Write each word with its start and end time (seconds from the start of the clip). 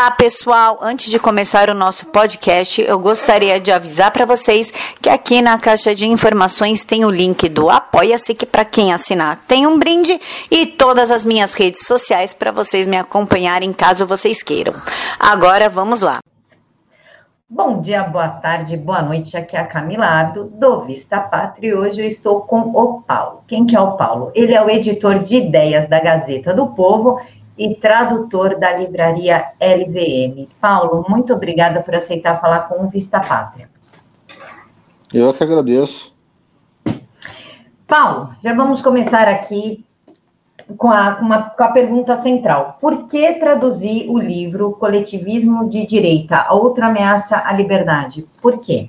Olá, 0.00 0.12
pessoal! 0.12 0.78
Antes 0.80 1.10
de 1.10 1.18
começar 1.18 1.68
o 1.68 1.74
nosso 1.74 2.06
podcast, 2.06 2.80
eu 2.80 2.98
gostaria 2.98 3.60
de 3.60 3.70
avisar 3.70 4.10
para 4.10 4.24
vocês 4.24 4.72
que 4.98 5.10
aqui 5.10 5.42
na 5.42 5.58
caixa 5.58 5.94
de 5.94 6.08
informações 6.08 6.82
tem 6.82 7.04
o 7.04 7.10
link 7.10 7.46
do 7.50 7.68
Apoia-se, 7.68 8.32
que 8.32 8.46
para 8.46 8.64
quem 8.64 8.94
assinar 8.94 9.44
tem 9.46 9.66
um 9.66 9.78
brinde, 9.78 10.18
e 10.50 10.64
todas 10.64 11.10
as 11.10 11.22
minhas 11.22 11.52
redes 11.52 11.86
sociais 11.86 12.32
para 12.32 12.50
vocês 12.50 12.88
me 12.88 12.96
acompanharem 12.96 13.74
caso 13.74 14.06
vocês 14.06 14.42
queiram. 14.42 14.72
Agora 15.18 15.68
vamos 15.68 16.00
lá. 16.00 16.20
Bom 17.46 17.78
dia, 17.82 18.02
boa 18.02 18.28
tarde, 18.28 18.78
boa 18.78 19.02
noite. 19.02 19.36
Aqui 19.36 19.54
é 19.54 19.60
a 19.60 19.66
Camila 19.66 20.06
Abdo, 20.06 20.44
do 20.44 20.80
Vista 20.80 21.20
Pátria, 21.20 21.68
e 21.68 21.74
hoje 21.74 22.00
eu 22.00 22.06
estou 22.06 22.40
com 22.40 22.60
o 22.60 23.02
Paulo. 23.02 23.42
Quem 23.46 23.66
que 23.66 23.76
é 23.76 23.80
o 23.80 23.98
Paulo? 23.98 24.32
Ele 24.34 24.54
é 24.54 24.64
o 24.64 24.70
editor 24.70 25.18
de 25.18 25.36
ideias 25.36 25.86
da 25.86 26.00
Gazeta 26.00 26.54
do 26.54 26.68
Povo 26.68 27.20
e 27.60 27.74
tradutor 27.74 28.58
da 28.58 28.72
livraria 28.72 29.52
LVM. 29.60 30.48
Paulo, 30.58 31.04
muito 31.06 31.34
obrigada 31.34 31.82
por 31.82 31.94
aceitar 31.94 32.40
falar 32.40 32.60
com 32.60 32.82
o 32.82 32.88
Vista 32.88 33.20
Pátria. 33.20 33.68
Eu 35.12 35.28
é 35.28 35.32
que 35.34 35.44
agradeço. 35.44 36.16
Paulo, 37.86 38.34
já 38.42 38.54
vamos 38.54 38.80
começar 38.80 39.28
aqui 39.28 39.84
com 40.78 40.90
a, 40.90 41.18
uma, 41.20 41.50
com 41.50 41.62
a 41.62 41.68
pergunta 41.72 42.16
central. 42.16 42.78
Por 42.80 43.06
que 43.06 43.34
traduzir 43.34 44.08
o 44.08 44.18
livro 44.18 44.72
Coletivismo 44.72 45.68
de 45.68 45.84
Direita, 45.84 46.46
Outra 46.50 46.86
Ameaça 46.86 47.42
à 47.44 47.52
Liberdade? 47.52 48.26
Por 48.40 48.58
quê? 48.58 48.88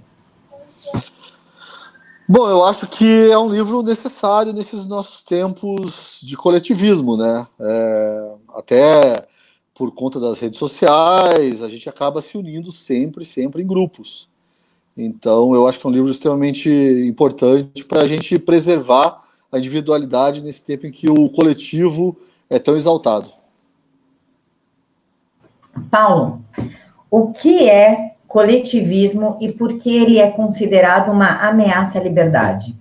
Bom, 2.34 2.49
eu 2.49 2.63
acho 2.63 2.88
que 2.88 3.30
é 3.30 3.38
um 3.38 3.49
livro 3.49 3.84
necessário 3.84 4.53
nesses 4.53 4.88
nossos 4.88 5.21
tempos 5.21 6.17
de 6.23 6.38
coletivismo, 6.38 7.17
né? 7.17 7.45
É, 7.59 8.31
até 8.55 9.27
por 9.73 9.94
conta 9.94 10.17
das 10.17 10.40
redes 10.40 10.57
sociais, 10.57 11.62
a 11.62 11.67
gente 11.67 11.90
acaba 11.90 12.21
se 12.21 12.38
unindo 12.38 12.71
sempre, 12.71 13.26
sempre 13.26 13.62
em 13.62 13.67
grupos. 13.67 14.30
Então, 14.96 15.54
eu 15.54 15.68
acho 15.68 15.77
que 15.77 15.85
é 15.85 15.90
um 15.90 15.93
livro 15.93 16.10
extremamente 16.10 16.70
importante 17.05 17.84
para 17.84 18.04
a 18.04 18.07
gente 18.07 18.40
preservar 18.40 19.23
a 19.51 19.57
individualidade 19.57 20.41
nesse 20.41 20.63
tempo 20.63 20.88
em 20.88 20.91
que 20.93 21.10
o 21.10 21.29
coletivo 21.32 22.18
é 22.49 22.57
tão 22.57 22.77
exaltado. 22.77 23.29
Paulo, 25.91 26.41
o 27.10 27.34
que 27.34 27.70
é 27.70 28.16
coletivismo 28.32 29.37
e 29.41 29.51
por 29.51 29.77
que 29.77 29.93
ele 29.93 30.18
é 30.18 30.32
considerado 30.32 31.12
uma 31.12 31.49
ameaça 31.49 31.99
à 31.99 32.01
liberdade? 32.01 32.73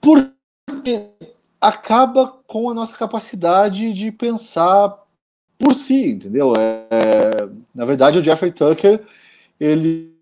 Porque 0.00 1.10
acaba 1.60 2.32
com 2.46 2.70
a 2.70 2.74
nossa 2.74 2.96
capacidade 2.96 3.92
de 3.92 4.12
pensar 4.12 4.96
por 5.58 5.74
si, 5.74 6.12
entendeu? 6.12 6.52
É, 6.56 7.48
na 7.74 7.84
verdade, 7.84 8.18
o 8.18 8.22
Jeffrey 8.22 8.52
Tucker, 8.52 9.04
ele 9.58 10.14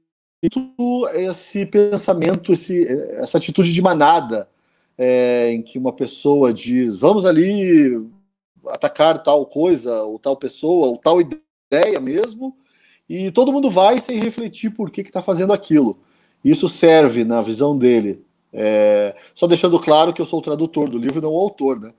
esse 1.14 1.66
pensamento, 1.66 2.52
esse, 2.52 2.88
essa 3.18 3.38
atitude 3.38 3.72
de 3.72 3.82
manada, 3.82 4.48
é, 4.96 5.52
em 5.52 5.62
que 5.62 5.78
uma 5.78 5.92
pessoa 5.92 6.52
diz, 6.52 6.98
vamos 6.98 7.24
ali 7.24 8.04
atacar 8.68 9.22
tal 9.22 9.46
coisa, 9.46 10.02
ou 10.02 10.18
tal 10.18 10.36
pessoa, 10.36 10.88
ou 10.88 10.96
tal 10.96 11.20
ideia 11.20 12.00
mesmo, 12.00 12.56
e 13.12 13.30
todo 13.30 13.52
mundo 13.52 13.68
vai 13.68 14.00
sem 14.00 14.18
refletir 14.18 14.70
por 14.70 14.90
que 14.90 15.02
está 15.02 15.20
fazendo 15.20 15.52
aquilo. 15.52 15.98
Isso 16.42 16.66
serve, 16.66 17.24
na 17.24 17.42
visão 17.42 17.76
dele, 17.76 18.24
é, 18.50 19.14
só 19.34 19.46
deixando 19.46 19.78
claro 19.78 20.14
que 20.14 20.22
eu 20.22 20.24
sou 20.24 20.38
o 20.38 20.42
tradutor 20.42 20.88
do 20.88 20.96
livro, 20.96 21.20
não 21.20 21.30
o 21.30 21.38
autor, 21.38 21.78
né? 21.78 21.92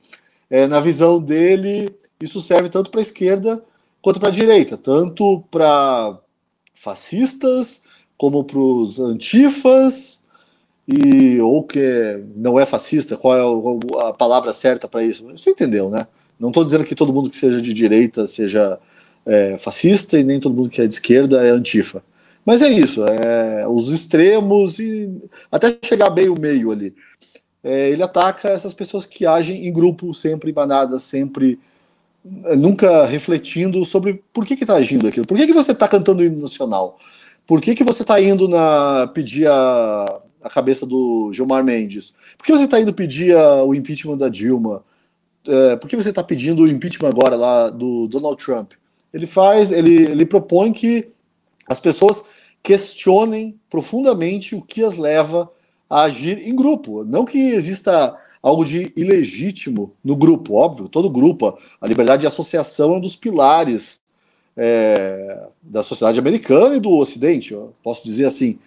É, 0.50 0.66
na 0.66 0.80
visão 0.80 1.22
dele, 1.22 1.96
isso 2.20 2.42
serve 2.42 2.68
tanto 2.68 2.90
para 2.90 3.00
a 3.00 3.04
esquerda 3.04 3.64
quanto 4.02 4.20
para 4.20 4.30
a 4.30 4.32
direita, 4.32 4.76
tanto 4.76 5.44
para 5.52 6.20
fascistas 6.74 7.84
como 8.18 8.44
para 8.44 8.58
os 8.58 9.00
antifas 9.00 10.24
e 10.88 11.40
ou 11.40 11.64
que 11.64 12.24
não 12.36 12.60
é 12.60 12.66
fascista, 12.66 13.16
qual 13.16 13.38
é 13.38 14.10
a 14.10 14.14
palavra 14.14 14.52
certa 14.52 14.88
para 14.88 15.04
isso? 15.04 15.24
Você 15.28 15.52
entendeu, 15.52 15.92
né? 15.92 16.08
Não 16.40 16.50
estou 16.50 16.66
dizendo 16.66 16.84
que 16.84 16.96
todo 16.96 17.14
mundo 17.14 17.30
que 17.30 17.38
seja 17.38 17.62
de 17.62 17.72
direita 17.72 18.26
seja 18.26 18.80
é, 19.26 19.58
fascista 19.58 20.20
e 20.20 20.24
nem 20.24 20.40
todo 20.40 20.56
mundo 20.56 20.70
que 20.70 20.82
é 20.82 20.88
de 20.88 20.94
esquerda 20.94 21.46
é 21.46 21.50
antifa. 21.50 22.04
Mas 22.46 22.62
é 22.62 22.70
isso, 22.70 23.06
é, 23.06 23.66
os 23.68 23.90
extremos 23.90 24.80
e 24.80 25.10
até 25.52 25.78
chegar 25.84 26.10
bem 26.10 26.28
o 26.30 26.40
meio 26.40 26.72
ali. 26.72 26.94
É, 27.64 27.90
ele 27.90 28.04
ataca 28.04 28.50
essas 28.50 28.74
pessoas 28.74 29.06
que 29.06 29.26
agem 29.26 29.66
em 29.66 29.72
grupo, 29.72 30.14
sempre 30.14 30.52
em 30.52 30.54
manada, 30.54 31.00
sempre 31.00 31.58
é, 32.46 32.56
nunca 32.56 33.06
refletindo 33.06 33.84
sobre 33.86 34.22
por 34.34 34.46
que 34.46 34.56
está 34.56 34.76
agindo 34.76 35.08
aquilo. 35.08 35.26
Por 35.26 35.38
que, 35.38 35.48
que 35.48 35.54
você 35.54 35.72
está 35.72 35.88
cantando 35.88 36.22
o 36.22 36.26
hino 36.26 36.42
nacional? 36.42 37.00
Por 37.48 37.62
que, 37.62 37.76
que 37.76 37.84
você 37.84 38.02
está 38.02 38.22
indo 38.22 38.48
na 38.50 39.10
pedir 39.14 39.48
a, 39.48 40.22
a 40.42 40.50
cabeça 40.50 40.86
do 40.86 41.32
Gilmar 41.34 41.64
Mendes? 41.64 42.14
Por 42.38 42.46
que 42.46 42.52
você 42.52 42.66
está 42.66 42.80
indo 42.80 42.94
pedir 42.94 43.36
a, 43.38 43.64
o 43.64 43.74
impeachment 43.74 44.18
da 44.18 44.28
Dilma? 44.28 44.84
É, 45.48 45.76
por 45.78 45.90
que 45.90 45.96
você 45.96 46.10
está 46.10 46.24
pedindo 46.24 46.64
o 46.64 46.68
impeachment 46.68 47.10
agora 47.10 47.38
lá 47.38 47.70
do 47.70 48.08
Donald 48.08 48.44
Trump? 48.44 48.74
Ele 49.14 49.28
faz, 49.28 49.72
ele, 49.72 50.06
ele 50.06 50.26
propõe 50.26 50.74
que 50.74 51.10
as 51.68 51.80
pessoas 51.80 52.24
questionem 52.62 53.60
profundamente 53.70 54.56
o 54.56 54.62
que 54.62 54.84
as 54.84 54.98
leva 54.98 55.50
a 55.90 56.04
agir 56.04 56.40
em 56.48 56.56
grupo. 56.56 57.04
Não 57.04 57.24
que 57.26 57.38
exista 57.38 58.16
algo 58.42 58.66
de 58.66 58.92
ilegítimo 58.96 59.94
no 60.04 60.16
grupo, 60.16 60.56
óbvio, 60.56 60.90
todo 60.90 61.10
grupo, 61.10 61.58
a 61.80 61.88
liberdade 61.88 62.22
de 62.22 62.28
associação 62.28 62.94
é 62.94 62.98
um 62.98 63.00
dos 63.00 63.16
pilares 63.16 64.02
é, 64.58 65.48
da 65.62 65.84
sociedade 65.84 66.20
americana 66.20 66.76
e 66.76 66.80
do 66.80 66.92
Ocidente, 66.92 67.56
posso 67.84 68.04
dizer 68.04 68.26
assim. 68.26 68.60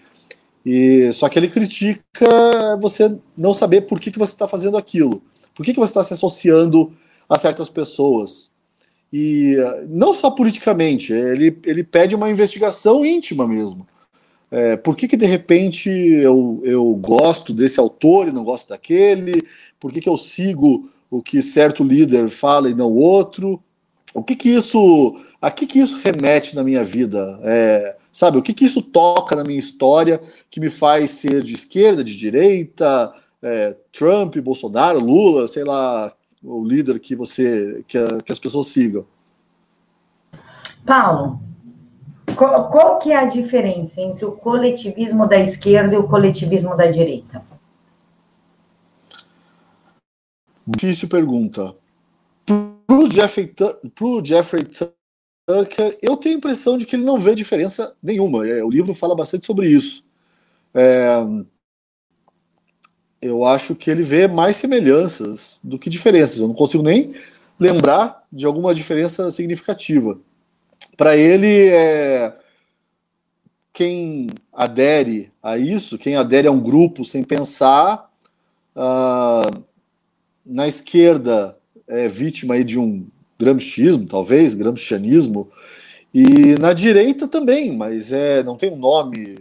E 0.65 1.13
só 1.13 1.29
que 1.29 1.39
ele 1.39 1.49
critica 1.49 2.77
você 2.81 3.17
não 3.37 3.55
saber 3.55 3.83
por 3.83 4.01
que, 4.01 4.11
que 4.11 4.19
você 4.19 4.33
está 4.33 4.49
fazendo 4.49 4.77
aquilo, 4.77 5.23
por 5.55 5.65
que, 5.65 5.73
que 5.73 5.79
você 5.79 5.91
está 5.91 6.03
se 6.03 6.13
associando 6.13 6.93
a 7.29 7.39
certas 7.39 7.69
pessoas. 7.69 8.51
E 9.13 9.57
não 9.89 10.13
só 10.13 10.31
politicamente, 10.31 11.13
ele, 11.13 11.57
ele 11.65 11.85
pede 11.85 12.15
uma 12.15 12.31
investigação 12.31 13.05
íntima 13.05 13.47
mesmo. 13.47 13.87
É, 14.51 14.77
por 14.77 14.97
que, 14.97 15.09
que 15.09 15.17
de 15.17 15.27
repente 15.27 15.91
eu, 15.91 16.61
eu 16.65 16.95
gosto 16.95 17.53
desse 17.53 17.81
autor 17.81 18.29
e 18.29 18.33
não 18.33 18.45
gosto 18.45 18.69
daquele? 18.69 19.43
Por 19.79 19.93
que, 19.93 20.01
que 20.01 20.09
eu 20.09 20.17
sigo 20.17 20.89
o 21.11 21.23
que 21.23 21.43
certo 21.43 21.83
líder 21.83 22.29
fala 22.31 22.71
e 22.71 22.75
não 22.75 22.93
outro? 22.93 23.63
O 24.15 24.23
que 24.23 24.35
que 24.35 24.49
isso, 24.49 25.17
a 25.43 25.51
que 25.51 25.67
que 25.67 25.79
isso 25.79 26.01
remete 26.03 26.55
na 26.55 26.65
minha 26.65 26.83
vida? 26.83 27.39
É, 27.43 27.97
sabe, 28.13 28.39
o 28.39 28.43
que 28.43 28.55
que 28.55 28.65
isso 28.65 28.81
toca 28.81 29.37
na 29.37 29.45
minha 29.45 29.59
história 29.59 30.21
que 30.51 30.61
me 30.61 30.71
faz 30.71 31.11
ser 31.11 31.43
de 31.43 31.55
esquerda, 31.55 32.03
de 32.03 32.17
direita, 32.17 33.13
é, 33.43 33.77
Trump, 33.93 34.37
Bolsonaro, 34.39 34.99
Lula, 34.99 35.47
sei 35.47 35.65
lá, 35.65 36.13
o 36.47 36.65
líder 36.65 37.01
que 37.01 37.17
você 37.17 37.85
que, 37.87 37.99
a, 37.99 38.21
que 38.23 38.33
as 38.33 38.39
pessoas 38.39 38.69
sigam. 38.69 39.05
Paulo, 40.85 41.41
qual, 42.37 42.71
qual, 42.71 42.99
que 42.99 43.11
é 43.11 43.17
a 43.17 43.25
diferença 43.25 44.01
entre 44.01 44.25
o 44.25 44.33
coletivismo 44.33 45.29
da 45.29 45.39
esquerda 45.39 45.95
e 45.95 45.99
o 45.99 46.07
coletivismo 46.07 46.77
da 46.77 46.87
direita? 46.87 47.43
Difícil 50.67 51.09
pergunta. 51.09 51.75
Para 52.45 52.97
o 52.97 53.11
Jeffrey, 53.11 53.53
pro 53.95 54.25
Jeffrey 54.25 54.65
Tucker, 54.65 55.99
eu 56.01 56.17
tenho 56.17 56.37
a 56.37 56.39
impressão 56.39 56.79
de 56.79 56.87
que 56.87 56.95
ele 56.95 57.05
não 57.05 57.19
vê 57.19 57.35
diferença 57.35 57.95
nenhuma. 58.03 58.47
É, 58.47 58.63
o 58.63 58.71
livro 58.71 58.95
fala 58.95 59.17
bastante 59.17 59.47
sobre 59.47 59.69
isso. 59.69 60.05
É, 60.75 61.25
eu 63.27 63.45
acho 63.45 63.75
que 63.75 63.91
ele 63.91 64.03
vê 64.03 64.27
mais 64.27 64.57
semelhanças 64.57 65.59
do 65.63 65.79
que 65.79 65.91
diferenças. 65.91 66.39
Eu 66.39 66.49
não 66.49 66.55
consigo 66.55 66.83
nem 66.83 67.13
lembrar 67.59 68.25
de 68.33 68.47
alguma 68.47 68.75
diferença 68.75 69.31
significativa. 69.31 70.19
Para 70.97 71.17
ele, 71.17 71.69
é, 71.69 72.35
quem 73.73 74.29
adere 74.53 75.31
a 75.43 75.59
isso, 75.59 75.99
quem 75.99 76.17
adere 76.17 76.49
a 76.49 76.51
um 76.51 76.61
grupo 76.61 77.05
sem 77.05 77.23
pensar, 77.23 78.11
uh, 78.75 79.63
na 80.45 80.67
esquerda 80.67 81.57
é 81.87 82.09
vítima 82.09 82.63
de 82.65 82.79
um 82.79 83.07
gramscismo, 83.39 84.07
talvez, 84.07 84.55
gramscianismo, 84.55 85.51
e 86.13 86.59
na 86.59 86.73
direita 86.73 87.29
também, 87.29 87.77
mas 87.77 88.13
é, 88.13 88.43
não 88.43 88.57
tem 88.57 88.73
um 88.73 88.77
nome, 88.77 89.37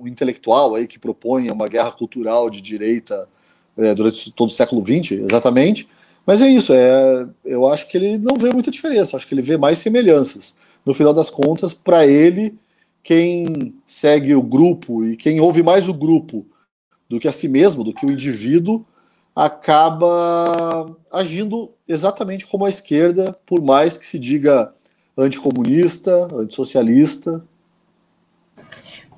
um 0.00 0.06
intelectual 0.06 0.74
aí 0.74 0.86
que 0.86 0.98
propõe 0.98 1.50
uma 1.50 1.68
guerra 1.68 1.92
cultural 1.92 2.48
de 2.48 2.60
direita 2.60 3.28
é, 3.76 3.94
durante 3.94 4.30
todo 4.32 4.48
o 4.48 4.52
século 4.52 4.84
XX, 4.84 5.12
exatamente. 5.12 5.88
Mas 6.26 6.42
é 6.42 6.48
isso, 6.48 6.72
é, 6.72 7.28
eu 7.44 7.66
acho 7.66 7.88
que 7.88 7.96
ele 7.96 8.18
não 8.18 8.36
vê 8.36 8.52
muita 8.52 8.70
diferença, 8.70 9.16
acho 9.16 9.26
que 9.26 9.34
ele 9.34 9.42
vê 9.42 9.56
mais 9.56 9.78
semelhanças. 9.78 10.54
No 10.84 10.94
final 10.94 11.12
das 11.12 11.30
contas, 11.30 11.74
para 11.74 12.06
ele, 12.06 12.54
quem 13.02 13.74
segue 13.86 14.34
o 14.34 14.42
grupo 14.42 15.04
e 15.04 15.16
quem 15.16 15.40
ouve 15.40 15.62
mais 15.62 15.88
o 15.88 15.94
grupo 15.94 16.46
do 17.08 17.18
que 17.18 17.26
a 17.26 17.32
si 17.32 17.48
mesmo, 17.48 17.82
do 17.82 17.92
que 17.92 18.06
o 18.06 18.10
indivíduo, 18.10 18.84
acaba 19.34 20.94
agindo 21.10 21.72
exatamente 21.88 22.46
como 22.46 22.64
a 22.64 22.70
esquerda, 22.70 23.36
por 23.46 23.62
mais 23.62 23.96
que 23.96 24.06
se 24.06 24.18
diga 24.18 24.72
anticomunista, 25.16 26.28
antissocialista. 26.32 27.42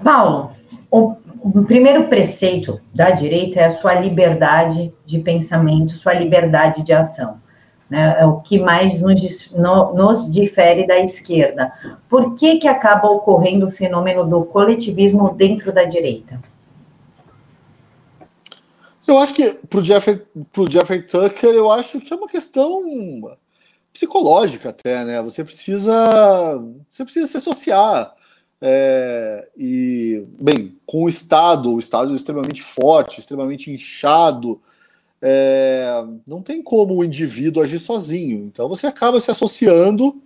Paulo, 0.02 0.54
o, 0.92 1.16
o, 1.42 1.64
primeiro 1.64 2.06
preceito 2.08 2.78
da 2.94 3.10
direita 3.10 3.58
é 3.58 3.64
a 3.64 3.70
sua 3.70 3.94
liberdade 3.94 4.92
de 5.06 5.18
pensamento, 5.20 5.96
sua 5.96 6.12
liberdade 6.12 6.84
de 6.84 6.92
ação. 6.92 7.40
Né? 7.88 8.16
É 8.20 8.26
o 8.26 8.40
que 8.40 8.58
mais 8.58 9.00
nos, 9.00 9.52
no, 9.52 9.94
nos 9.94 10.30
difere 10.30 10.86
da 10.86 10.98
esquerda. 10.98 11.72
Por 12.10 12.34
que, 12.34 12.58
que 12.58 12.68
acaba 12.68 13.08
ocorrendo 13.08 13.66
o 13.66 13.70
fenômeno 13.70 14.28
do 14.28 14.44
coletivismo 14.44 15.32
dentro 15.34 15.72
da 15.72 15.84
direita? 15.84 16.38
Eu 19.08 19.18
acho 19.18 19.32
que 19.32 19.50
para 19.68 19.80
o 19.80 19.84
Jeffrey, 19.84 20.22
Jeffrey 20.70 21.02
Tucker, 21.02 21.50
eu 21.50 21.72
acho 21.72 22.00
que 22.00 22.12
é 22.12 22.16
uma 22.16 22.28
questão 22.28 22.82
psicológica 23.92 24.68
até, 24.68 25.04
né? 25.04 25.22
Você 25.22 25.42
precisa, 25.42 26.62
você 26.88 27.02
precisa 27.02 27.26
se 27.26 27.36
associar. 27.38 28.14
É, 28.64 29.48
e, 29.56 30.24
bem, 30.40 30.76
com 30.86 31.02
o 31.02 31.08
Estado, 31.08 31.74
o 31.74 31.80
Estado 31.80 32.14
extremamente 32.14 32.62
forte, 32.62 33.18
extremamente 33.18 33.72
inchado, 33.72 34.60
é, 35.20 35.84
não 36.24 36.40
tem 36.40 36.62
como 36.62 36.96
o 36.96 37.04
indivíduo 37.04 37.62
agir 37.62 37.80
sozinho. 37.80 38.38
Então 38.44 38.68
você 38.68 38.86
acaba 38.86 39.20
se 39.20 39.30
associando, 39.30 40.22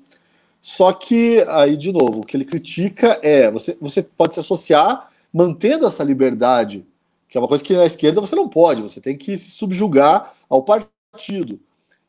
só 0.60 0.92
que 0.92 1.42
aí, 1.48 1.76
de 1.76 1.90
novo, 1.90 2.20
o 2.20 2.26
que 2.26 2.36
ele 2.36 2.44
critica 2.44 3.18
é 3.22 3.50
você, 3.50 3.76
você 3.80 4.02
pode 4.02 4.34
se 4.34 4.40
associar 4.40 5.10
mantendo 5.32 5.86
essa 5.86 6.04
liberdade 6.04 6.84
que 7.28 7.36
é 7.36 7.40
uma 7.40 7.48
coisa 7.48 7.62
que 7.62 7.76
na 7.76 7.84
esquerda 7.84 8.20
você 8.20 8.34
não 8.34 8.48
pode, 8.48 8.82
você 8.82 9.00
tem 9.00 9.16
que 9.16 9.36
se 9.36 9.50
subjugar 9.50 10.34
ao 10.48 10.62
partido. 10.62 11.60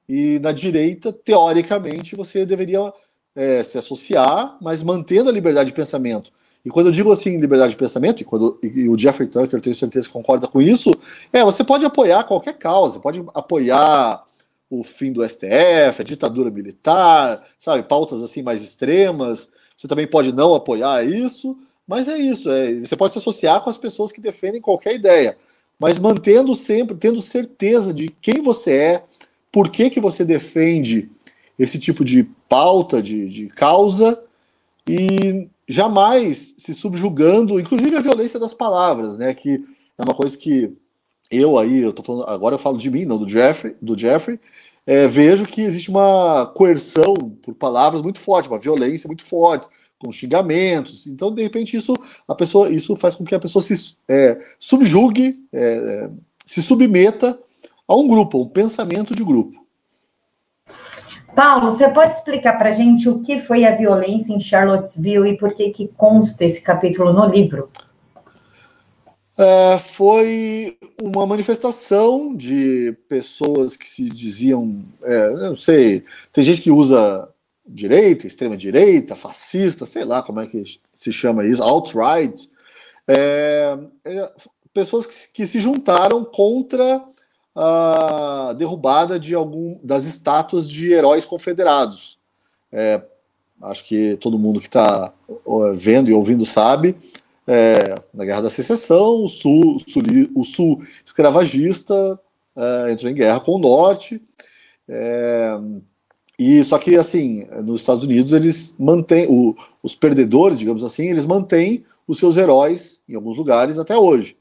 E 0.07 0.39
na 0.39 0.51
direita, 0.51 1.11
teoricamente, 1.11 2.15
você 2.15 2.45
deveria 2.45 2.93
é, 3.37 3.63
se 3.63 3.77
associar, 3.77 4.57
mas 4.59 4.81
mantendo 4.81 5.29
a 5.29 5.31
liberdade 5.31 5.69
de 5.69 5.75
pensamento. 5.75 6.31
E 6.65 6.69
quando 6.71 6.87
eu 6.87 6.91
digo 6.91 7.11
assim, 7.11 7.37
liberdade 7.37 7.71
de 7.71 7.77
pensamento, 7.77 8.19
e, 8.21 8.25
quando, 8.25 8.59
e 8.63 8.89
o 8.89 8.97
Jeffrey 8.97 9.29
Tucker, 9.29 9.61
tenho 9.61 9.75
certeza 9.75 10.07
que 10.07 10.13
concorda 10.13 10.47
com 10.47 10.59
isso, 10.59 10.91
é, 11.31 11.43
você 11.43 11.63
pode 11.63 11.85
apoiar 11.85 12.23
qualquer 12.23 12.57
causa, 12.57 12.99
pode 12.99 13.23
apoiar 13.35 14.23
o 14.69 14.83
fim 14.83 15.13
do 15.13 15.23
STF, 15.23 16.01
a 16.01 16.03
ditadura 16.03 16.49
militar, 16.49 17.41
sabe, 17.59 17.83
pautas 17.83 18.23
assim 18.23 18.41
mais 18.41 18.61
extremas. 18.61 19.49
Você 19.77 19.87
também 19.87 20.07
pode 20.07 20.33
não 20.33 20.55
apoiar 20.55 21.05
isso, 21.05 21.55
mas 21.87 22.07
é 22.07 22.17
isso, 22.17 22.49
é, 22.49 22.73
você 22.79 22.95
pode 22.95 23.13
se 23.13 23.19
associar 23.19 23.61
com 23.61 23.69
as 23.69 23.77
pessoas 23.77 24.11
que 24.11 24.19
defendem 24.19 24.59
qualquer 24.59 24.95
ideia, 24.95 25.37
mas 25.79 25.99
mantendo 25.99 26.55
sempre, 26.55 26.97
tendo 26.97 27.21
certeza 27.21 27.93
de 27.93 28.09
quem 28.19 28.41
você 28.41 28.73
é, 28.73 29.03
por 29.51 29.69
que, 29.69 29.91
que 29.91 29.99
você 29.99 30.25
defende 30.25 31.09
esse 31.57 31.79
tipo 31.79 32.05
de 32.05 32.23
pauta, 32.47 33.01
de, 33.01 33.27
de 33.27 33.47
causa, 33.47 34.21
e 34.87 35.49
jamais 35.67 36.55
se 36.57 36.73
subjugando, 36.73 37.59
inclusive 37.59 37.95
a 37.95 38.01
violência 38.01 38.39
das 38.39 38.53
palavras, 38.53 39.17
né? 39.17 39.33
Que 39.33 39.63
é 39.97 40.03
uma 40.03 40.13
coisa 40.13 40.37
que 40.37 40.71
eu 41.29 41.59
aí, 41.59 41.79
eu 41.79 41.91
tô 41.91 42.03
falando, 42.03 42.29
agora 42.29 42.55
eu 42.55 42.59
falo 42.59 42.77
de 42.77 42.89
mim, 42.89 43.03
não 43.03 43.17
do 43.17 43.27
Jeffrey, 43.27 43.75
do 43.81 43.97
Jeffrey, 43.97 44.39
é, 44.85 45.05
vejo 45.07 45.45
que 45.45 45.61
existe 45.61 45.89
uma 45.89 46.45
coerção 46.55 47.13
por 47.41 47.53
palavras 47.53 48.01
muito 48.01 48.19
forte, 48.19 48.47
uma 48.47 48.59
violência 48.59 49.07
muito 49.07 49.25
forte, 49.25 49.67
com 49.99 50.11
xingamentos. 50.11 51.07
Então, 51.07 51.33
de 51.33 51.41
repente, 51.41 51.75
isso 51.75 51.93
a 52.27 52.33
pessoa, 52.33 52.69
isso 52.69 52.95
faz 52.95 53.15
com 53.15 53.25
que 53.25 53.35
a 53.35 53.39
pessoa 53.39 53.61
se 53.61 53.97
é, 54.07 54.37
subjugue, 54.59 55.43
é, 55.51 55.59
é 55.61 56.09
se 56.45 56.61
submeta 56.61 57.37
a 57.85 57.95
um 57.95 58.07
grupo, 58.07 58.37
a 58.37 58.41
um 58.41 58.47
pensamento 58.47 59.13
de 59.13 59.23
grupo. 59.23 59.66
Paulo, 61.37 61.69
você 61.69 61.87
pode 61.87 62.13
explicar 62.13 62.57
para 62.57 62.69
a 62.69 62.71
gente 62.71 63.07
o 63.07 63.19
que 63.19 63.41
foi 63.41 63.63
a 63.63 63.75
violência 63.75 64.33
em 64.33 64.39
Charlottesville 64.39 65.29
e 65.29 65.37
por 65.37 65.53
que, 65.53 65.69
que 65.69 65.87
consta 65.89 66.43
esse 66.43 66.59
capítulo 66.59 67.13
no 67.13 67.27
livro? 67.27 67.69
É, 69.37 69.77
foi 69.77 70.79
uma 70.99 71.27
manifestação 71.27 72.35
de 72.35 72.97
pessoas 73.07 73.77
que 73.77 73.87
se 73.87 74.05
diziam, 74.05 74.83
é, 75.03 75.29
não 75.29 75.55
sei, 75.55 76.03
tem 76.33 76.43
gente 76.43 76.59
que 76.59 76.71
usa 76.71 77.29
direita, 77.63 78.25
extrema-direita, 78.25 79.15
fascista, 79.15 79.85
sei 79.85 80.05
lá 80.05 80.23
como 80.23 80.39
é 80.39 80.47
que 80.47 80.63
se 80.95 81.11
chama 81.11 81.45
isso, 81.45 81.61
alt-right, 81.61 82.49
é, 83.07 83.77
é, 84.05 84.31
pessoas 84.73 85.05
que, 85.05 85.13
que, 85.31 85.45
se 85.45 85.59
juntaram 85.59 86.25
contra 86.25 86.99
a 87.59 88.53
derrubada 88.53 89.19
de 89.19 89.33
algum 89.33 89.79
das 89.83 90.05
estátuas 90.05 90.69
de 90.69 90.93
heróis 90.93 91.25
confederados. 91.25 92.19
É, 92.71 93.01
acho 93.63 93.83
que 93.83 94.15
todo 94.17 94.37
mundo 94.37 94.59
que 94.59 94.67
está 94.67 95.11
vendo 95.73 96.07
e 96.07 96.13
ouvindo 96.13 96.45
sabe. 96.45 96.95
É, 97.47 97.95
na 98.13 98.25
Guerra 98.25 98.41
da 98.41 98.49
Secessão, 98.51 99.23
o 99.23 99.27
sul, 99.27 99.79
sul, 99.79 100.03
o 100.35 100.43
sul 100.43 100.83
escravagista 101.03 102.19
é, 102.55 102.91
entrou 102.91 103.09
em 103.09 103.15
guerra 103.15 103.39
com 103.39 103.53
o 103.53 103.59
norte. 103.59 104.21
É, 104.87 105.57
e 106.37 106.63
só 106.63 106.77
que 106.77 106.95
assim, 106.95 107.47
nos 107.63 107.81
Estados 107.81 108.03
Unidos 108.03 108.33
eles 108.33 108.75
mantêm 108.77 109.25
o, 109.27 109.55
os 109.81 109.95
perdedores, 109.95 110.59
digamos 110.59 110.83
assim, 110.83 111.07
eles 111.07 111.25
mantêm 111.25 111.83
os 112.07 112.19
seus 112.19 112.37
heróis 112.37 113.01
em 113.09 113.15
alguns 113.15 113.35
lugares 113.35 113.79
até 113.79 113.97
hoje. 113.97 114.37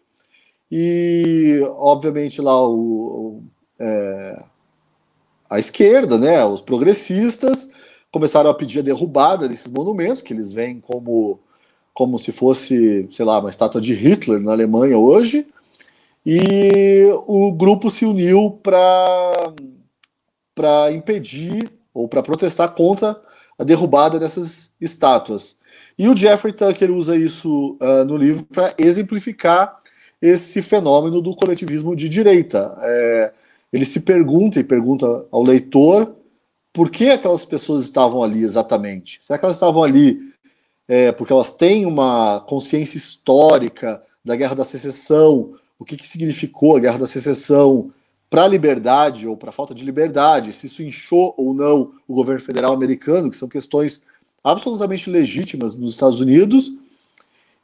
E 0.70 1.60
obviamente 1.76 2.40
lá 2.40 2.60
o, 2.68 2.74
o 2.74 3.44
é, 3.78 4.42
a 5.48 5.58
esquerda, 5.58 6.18
né, 6.18 6.44
os 6.44 6.60
progressistas 6.60 7.68
começaram 8.10 8.50
a 8.50 8.54
pedir 8.54 8.80
a 8.80 8.82
derrubada 8.82 9.48
desses 9.48 9.70
monumentos 9.70 10.22
que 10.22 10.32
eles 10.32 10.52
veem 10.52 10.80
como 10.80 11.40
como 11.92 12.18
se 12.18 12.30
fosse, 12.30 13.06
sei 13.10 13.24
lá, 13.24 13.38
uma 13.38 13.48
estátua 13.48 13.80
de 13.80 13.94
Hitler 13.94 14.38
na 14.38 14.52
Alemanha 14.52 14.98
hoje. 14.98 15.46
E 16.26 17.08
o 17.26 17.50
grupo 17.52 17.90
se 17.90 18.04
uniu 18.04 18.50
para 18.62 19.54
para 20.54 20.92
impedir 20.92 21.70
ou 21.94 22.06
para 22.08 22.22
protestar 22.22 22.74
contra 22.74 23.19
a 23.58 23.64
derrubada 23.64 24.19
dessas 24.19 24.72
estátuas. 24.80 25.56
E 25.98 26.08
o 26.08 26.16
Jeffrey 26.16 26.52
Tucker 26.52 26.90
usa 26.90 27.16
isso 27.16 27.78
uh, 27.80 28.04
no 28.04 28.16
livro 28.16 28.44
para 28.44 28.74
exemplificar 28.76 29.80
esse 30.20 30.62
fenômeno 30.62 31.20
do 31.20 31.34
coletivismo 31.34 31.94
de 31.94 32.08
direita. 32.08 32.76
É, 32.82 33.32
ele 33.72 33.84
se 33.84 34.00
pergunta 34.00 34.58
e 34.58 34.64
pergunta 34.64 35.26
ao 35.30 35.42
leitor 35.42 36.14
por 36.72 36.90
que 36.90 37.10
aquelas 37.10 37.44
pessoas 37.44 37.84
estavam 37.84 38.22
ali 38.22 38.42
exatamente. 38.42 39.18
Será 39.22 39.38
que 39.38 39.44
elas 39.44 39.56
estavam 39.56 39.82
ali 39.82 40.18
é, 40.88 41.10
porque 41.12 41.32
elas 41.32 41.52
têm 41.52 41.86
uma 41.86 42.41
consciência 42.41 42.96
histórica 42.96 44.02
da 44.24 44.36
Guerra 44.36 44.55
da 44.55 44.64
Secessão, 44.64 45.55
o 45.79 45.84
que, 45.84 45.96
que 45.96 46.08
significou 46.08 46.76
a 46.76 46.81
Guerra 46.81 46.98
da 46.98 47.06
Secessão 47.06 47.93
para 48.29 48.44
a 48.44 48.48
liberdade 48.48 49.26
ou 49.26 49.36
para 49.36 49.50
a 49.50 49.52
falta 49.52 49.74
de 49.74 49.84
liberdade, 49.84 50.52
se 50.52 50.67
isso 50.67 50.82
inchou 50.82 51.34
ou 51.36 51.55
não 51.55 51.93
o 52.08 52.14
governo 52.14 52.41
federal 52.41 52.72
americano, 52.72 53.31
que 53.31 53.36
são 53.36 53.48
questões 53.48 54.02
absolutamente 54.43 55.08
legítimas 55.10 55.74
nos 55.74 55.93
Estados 55.93 56.20
Unidos, 56.20 56.72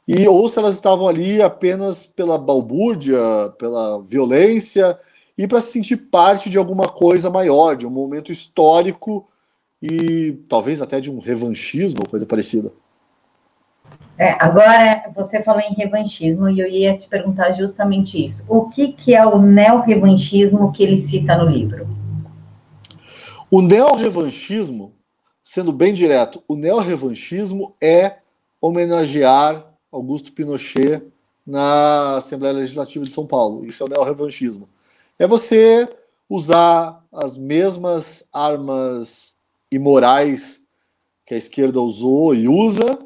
e 0.07 0.27
ou 0.27 0.49
se 0.49 0.59
elas 0.59 0.75
estavam 0.75 1.07
ali 1.07 1.41
apenas 1.41 2.05
pela 2.05 2.37
balbúrdia, 2.37 3.19
pela 3.57 4.01
violência 4.01 4.97
e 5.37 5.47
para 5.47 5.61
se 5.61 5.71
sentir 5.71 5.97
parte 5.97 6.49
de 6.49 6.57
alguma 6.57 6.87
coisa 6.87 7.29
maior, 7.29 7.75
de 7.75 7.87
um 7.87 7.89
momento 7.89 8.31
histórico 8.31 9.27
e 9.81 10.33
talvez 10.47 10.81
até 10.81 10.99
de 10.99 11.09
um 11.11 11.19
revanchismo, 11.19 12.07
coisa 12.07 12.25
parecida. 12.25 12.71
É, 14.17 14.37
agora, 14.39 15.11
você 15.15 15.41
falou 15.41 15.61
em 15.61 15.73
revanchismo 15.73 16.47
e 16.47 16.59
eu 16.59 16.67
ia 16.67 16.95
te 16.95 17.07
perguntar 17.07 17.51
justamente 17.53 18.23
isso. 18.23 18.45
O 18.47 18.69
que, 18.69 18.93
que 18.93 19.15
é 19.15 19.25
o 19.25 19.41
neo-revanchismo 19.41 20.71
que 20.71 20.83
ele 20.83 20.97
cita 20.97 21.35
no 21.35 21.49
livro? 21.49 21.87
O 23.49 23.61
neo-revanchismo, 23.61 24.93
sendo 25.43 25.73
bem 25.73 25.93
direto, 25.93 26.43
o 26.47 26.55
neo-revanchismo 26.55 27.75
é 27.81 28.17
homenagear 28.61 29.72
Augusto 29.93 30.33
Pinochet 30.33 31.03
na 31.45 32.17
Assembleia 32.17 32.55
Legislativa 32.55 33.05
de 33.05 33.11
São 33.11 33.27
Paulo. 33.27 33.63
Isso 33.65 33.83
é 33.83 33.85
o 33.85 33.89
neo-revanchismo. 33.89 34.67
É 35.19 35.27
você 35.27 35.87
usar 36.27 37.05
as 37.11 37.37
mesmas 37.37 38.25
armas 38.33 39.35
imorais 39.71 40.61
que 41.25 41.35
a 41.35 41.37
esquerda 41.37 41.79
usou 41.79 42.33
e 42.33 42.47
usa 42.47 42.97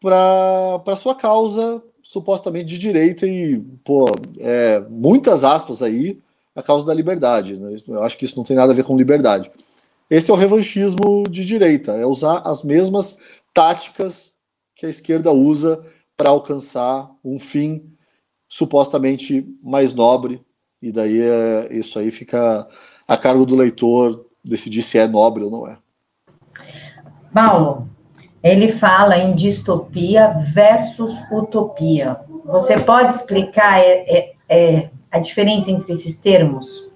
para 0.00 0.96
sua 0.96 1.14
causa 1.14 1.82
supostamente 2.02 2.66
de 2.66 2.78
direita 2.78 3.26
e, 3.26 3.58
pô, 3.82 4.06
é, 4.38 4.80
muitas 4.88 5.42
aspas 5.42 5.82
aí, 5.82 6.20
a 6.54 6.62
causa 6.62 6.86
da 6.86 6.94
liberdade. 6.94 7.58
Né? 7.58 7.76
Eu 7.88 8.02
acho 8.04 8.16
que 8.16 8.24
isso 8.24 8.36
não 8.36 8.44
tem 8.44 8.54
nada 8.54 8.72
a 8.72 8.74
ver 8.74 8.84
com 8.84 8.96
liberdade. 8.96 9.50
Esse 10.08 10.30
é 10.30 10.34
o 10.34 10.36
revanchismo 10.36 11.24
de 11.28 11.44
direita, 11.44 11.92
é 11.92 12.06
usar 12.06 12.42
as 12.44 12.62
mesmas 12.62 13.18
táticas 13.52 14.34
que 14.76 14.86
a 14.86 14.90
esquerda 14.90 15.32
usa 15.32 15.84
para 16.16 16.30
alcançar 16.30 17.10
um 17.24 17.38
fim 17.38 17.92
supostamente 18.48 19.46
mais 19.62 19.92
nobre, 19.92 20.44
e 20.80 20.92
daí 20.92 21.20
é, 21.20 21.68
isso 21.72 21.98
aí 21.98 22.10
fica 22.10 22.68
a 23.06 23.18
cargo 23.18 23.44
do 23.44 23.56
leitor 23.56 24.26
decidir 24.44 24.82
se 24.82 24.98
é 24.98 25.08
nobre 25.08 25.44
ou 25.44 25.50
não 25.50 25.66
é. 25.66 25.78
Paulo, 27.32 27.88
ele 28.42 28.72
fala 28.72 29.16
em 29.16 29.34
distopia 29.34 30.28
versus 30.52 31.12
utopia. 31.32 32.16
Você 32.44 32.78
pode 32.78 33.14
explicar 33.14 33.80
é, 33.80 34.04
é, 34.06 34.34
é, 34.48 34.90
a 35.10 35.18
diferença 35.18 35.70
entre 35.70 35.92
esses 35.92 36.16
termos? 36.16 36.92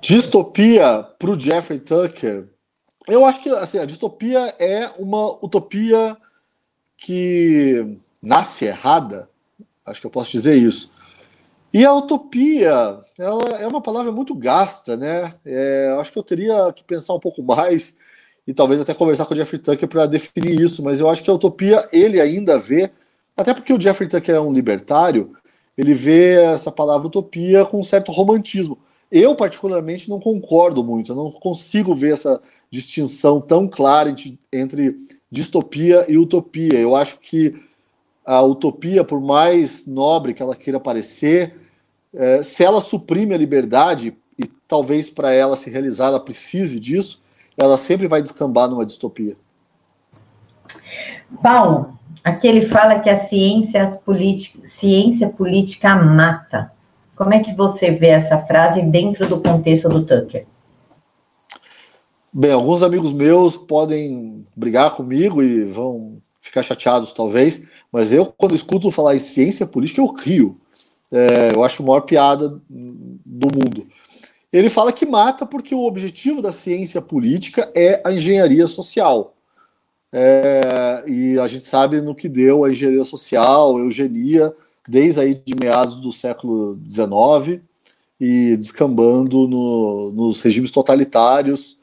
Distopia 0.00 1.06
para 1.18 1.30
o 1.30 1.38
Jeffrey 1.38 1.78
Tucker, 1.78 2.48
eu 3.08 3.24
acho 3.24 3.42
que 3.42 3.48
assim, 3.50 3.78
a 3.78 3.84
distopia 3.84 4.54
é 4.58 4.90
uma 4.98 5.32
utopia 5.44 6.16
que 6.96 7.98
nasce 8.22 8.64
errada, 8.64 9.28
acho 9.84 10.00
que 10.00 10.06
eu 10.06 10.10
posso 10.10 10.32
dizer 10.32 10.56
isso. 10.56 10.90
E 11.72 11.84
a 11.84 11.92
utopia, 11.92 13.00
ela 13.18 13.58
é 13.58 13.66
uma 13.66 13.80
palavra 13.80 14.12
muito 14.12 14.34
gasta, 14.34 14.96
né? 14.96 15.34
É, 15.44 15.96
acho 15.98 16.12
que 16.12 16.18
eu 16.18 16.22
teria 16.22 16.70
que 16.72 16.84
pensar 16.84 17.14
um 17.14 17.20
pouco 17.20 17.42
mais 17.42 17.96
e 18.46 18.52
talvez 18.52 18.80
até 18.80 18.92
conversar 18.92 19.24
com 19.24 19.34
o 19.34 19.36
Jeffrey 19.36 19.60
Tucker 19.60 19.88
para 19.88 20.06
definir 20.06 20.60
isso, 20.60 20.82
mas 20.82 21.00
eu 21.00 21.08
acho 21.08 21.22
que 21.22 21.30
a 21.30 21.34
utopia 21.34 21.88
ele 21.92 22.20
ainda 22.20 22.58
vê, 22.58 22.90
até 23.36 23.54
porque 23.54 23.72
o 23.72 23.80
Jeffrey 23.80 24.08
Tucker 24.08 24.34
é 24.34 24.40
um 24.40 24.52
libertário, 24.52 25.32
ele 25.78 25.94
vê 25.94 26.42
essa 26.42 26.70
palavra 26.70 27.06
utopia 27.06 27.64
com 27.64 27.80
um 27.80 27.84
certo 27.84 28.12
romantismo. 28.12 28.78
Eu, 29.10 29.34
particularmente, 29.34 30.08
não 30.08 30.18
concordo 30.18 30.82
muito, 30.82 31.12
eu 31.12 31.16
não 31.16 31.30
consigo 31.30 31.94
ver 31.94 32.14
essa 32.14 32.40
distinção 32.70 33.40
tão 33.40 33.68
clara 33.68 34.14
entre 34.52 34.96
distopia 35.32 36.04
e 36.08 36.18
utopia. 36.18 36.78
Eu 36.78 36.94
acho 36.94 37.18
que 37.18 37.54
a 38.24 38.42
utopia, 38.42 39.02
por 39.02 39.18
mais 39.18 39.86
nobre 39.86 40.34
que 40.34 40.42
ela 40.42 40.54
queira 40.54 40.78
parecer, 40.78 41.56
é, 42.14 42.42
se 42.42 42.62
ela 42.62 42.82
suprime 42.82 43.34
a 43.34 43.38
liberdade, 43.38 44.14
e 44.38 44.44
talvez 44.68 45.08
para 45.08 45.32
ela 45.32 45.56
se 45.56 45.70
realizar 45.70 46.08
ela 46.08 46.20
precise 46.20 46.78
disso, 46.78 47.22
ela 47.56 47.78
sempre 47.78 48.06
vai 48.06 48.20
descambar 48.20 48.68
numa 48.68 48.84
distopia. 48.84 49.34
Paulo, 51.42 51.98
aqui 52.22 52.46
ele 52.46 52.68
fala 52.68 53.00
que 53.00 53.08
a 53.08 53.16
ciência, 53.16 53.82
as 53.82 54.02
ciência 54.64 55.30
política 55.30 55.96
mata. 55.96 56.70
Como 57.16 57.32
é 57.32 57.40
que 57.40 57.54
você 57.54 57.90
vê 57.90 58.08
essa 58.08 58.38
frase 58.38 58.82
dentro 58.82 59.26
do 59.26 59.40
contexto 59.40 59.88
do 59.88 60.04
Tucker? 60.04 60.46
Bem, 62.34 62.50
alguns 62.50 62.82
amigos 62.82 63.12
meus 63.12 63.56
podem 63.56 64.42
brigar 64.56 64.96
comigo 64.96 65.42
e 65.42 65.64
vão 65.64 66.16
ficar 66.40 66.62
chateados, 66.62 67.12
talvez, 67.12 67.62
mas 67.92 68.10
eu, 68.10 68.24
quando 68.24 68.54
escuto 68.54 68.90
falar 68.90 69.14
em 69.14 69.18
ciência 69.18 69.66
política, 69.66 70.00
eu 70.00 70.06
rio. 70.06 70.58
É, 71.10 71.54
eu 71.54 71.62
acho 71.62 71.82
a 71.82 71.86
maior 71.86 72.00
piada 72.00 72.48
do 72.70 73.48
mundo. 73.54 73.86
Ele 74.50 74.70
fala 74.70 74.94
que 74.94 75.04
mata 75.04 75.44
porque 75.44 75.74
o 75.74 75.84
objetivo 75.84 76.40
da 76.40 76.52
ciência 76.52 77.02
política 77.02 77.70
é 77.74 78.00
a 78.02 78.10
engenharia 78.10 78.66
social. 78.66 79.34
É, 80.10 81.04
e 81.06 81.38
a 81.38 81.46
gente 81.46 81.66
sabe 81.66 82.00
no 82.00 82.14
que 82.14 82.30
deu 82.30 82.64
a 82.64 82.70
engenharia 82.70 83.04
social, 83.04 83.76
a 83.76 83.80
eugenia, 83.80 84.54
desde 84.88 85.20
aí 85.20 85.34
de 85.34 85.54
meados 85.54 85.98
do 85.98 86.10
século 86.10 86.78
XIX 86.88 87.60
e 88.18 88.56
descambando 88.56 89.46
no, 89.46 90.12
nos 90.12 90.40
regimes 90.40 90.70
totalitários, 90.70 91.76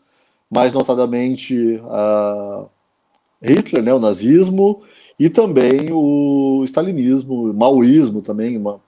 mais 0.50 0.74
notadamente 0.74 1.80
Hitler, 3.42 3.84
né, 3.84 3.94
o 3.94 4.00
nazismo, 4.00 4.82
e 5.20 5.30
também 5.30 5.92
o 5.92 6.64
stalinismo, 6.66 7.50
o 7.50 7.54
maoísmo 7.54 8.22
também, 8.22 8.58
uma 8.58 8.82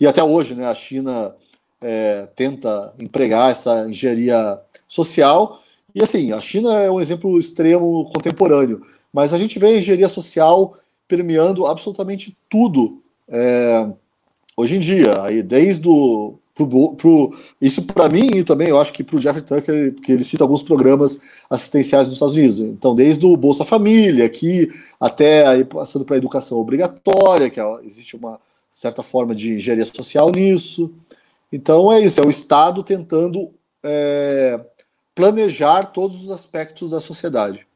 e 0.00 0.06
até 0.06 0.22
hoje, 0.22 0.54
né, 0.54 0.66
a 0.66 0.74
China 0.74 1.34
é, 1.80 2.28
tenta 2.36 2.94
empregar 2.98 3.50
essa 3.50 3.88
engenharia 3.88 4.60
social. 4.86 5.60
E 5.94 6.02
assim, 6.02 6.32
a 6.32 6.40
China 6.40 6.74
é 6.74 6.90
um 6.90 7.00
exemplo 7.00 7.38
extremo 7.38 8.04
contemporâneo, 8.12 8.80
mas 9.12 9.32
a 9.32 9.38
gente 9.38 9.58
vê 9.58 9.66
a 9.66 9.78
engenharia 9.78 10.08
social 10.08 10.76
permeando 11.08 11.66
absolutamente 11.66 12.36
tudo 12.48 13.02
é, 13.26 13.88
hoje 14.56 14.76
em 14.76 14.80
dia. 14.80 15.22
Aí, 15.22 15.42
desde 15.42 15.88
o 15.88 16.38
Pro, 16.66 16.96
pro, 16.96 17.38
isso 17.60 17.82
para 17.82 18.08
mim 18.08 18.38
e 18.38 18.42
também 18.42 18.68
eu 18.68 18.80
acho 18.80 18.92
que 18.92 19.04
para 19.04 19.14
o 19.14 19.22
Jeffrey 19.22 19.44
Tucker, 19.44 19.94
porque 19.94 20.10
ele 20.10 20.24
cita 20.24 20.42
alguns 20.42 20.60
programas 20.60 21.20
assistenciais 21.48 22.08
nos 22.08 22.14
Estados 22.14 22.34
Unidos. 22.34 22.58
Então, 22.58 22.96
desde 22.96 23.24
o 23.24 23.36
Bolsa 23.36 23.64
Família, 23.64 24.26
aqui, 24.26 24.68
até 24.98 25.46
aí, 25.46 25.64
passando 25.64 26.04
para 26.04 26.16
a 26.16 26.18
educação 26.18 26.58
obrigatória, 26.58 27.48
que 27.48 27.60
é, 27.60 27.64
existe 27.84 28.16
uma 28.16 28.40
certa 28.74 29.04
forma 29.04 29.36
de 29.36 29.54
engenharia 29.54 29.84
social 29.84 30.32
nisso. 30.32 30.92
Então 31.52 31.92
é 31.92 32.00
isso, 32.00 32.20
é 32.20 32.26
o 32.26 32.30
Estado 32.30 32.82
tentando 32.82 33.50
é, 33.84 34.60
planejar 35.14 35.86
todos 35.86 36.20
os 36.20 36.30
aspectos 36.30 36.90
da 36.90 37.00
sociedade. 37.00 37.67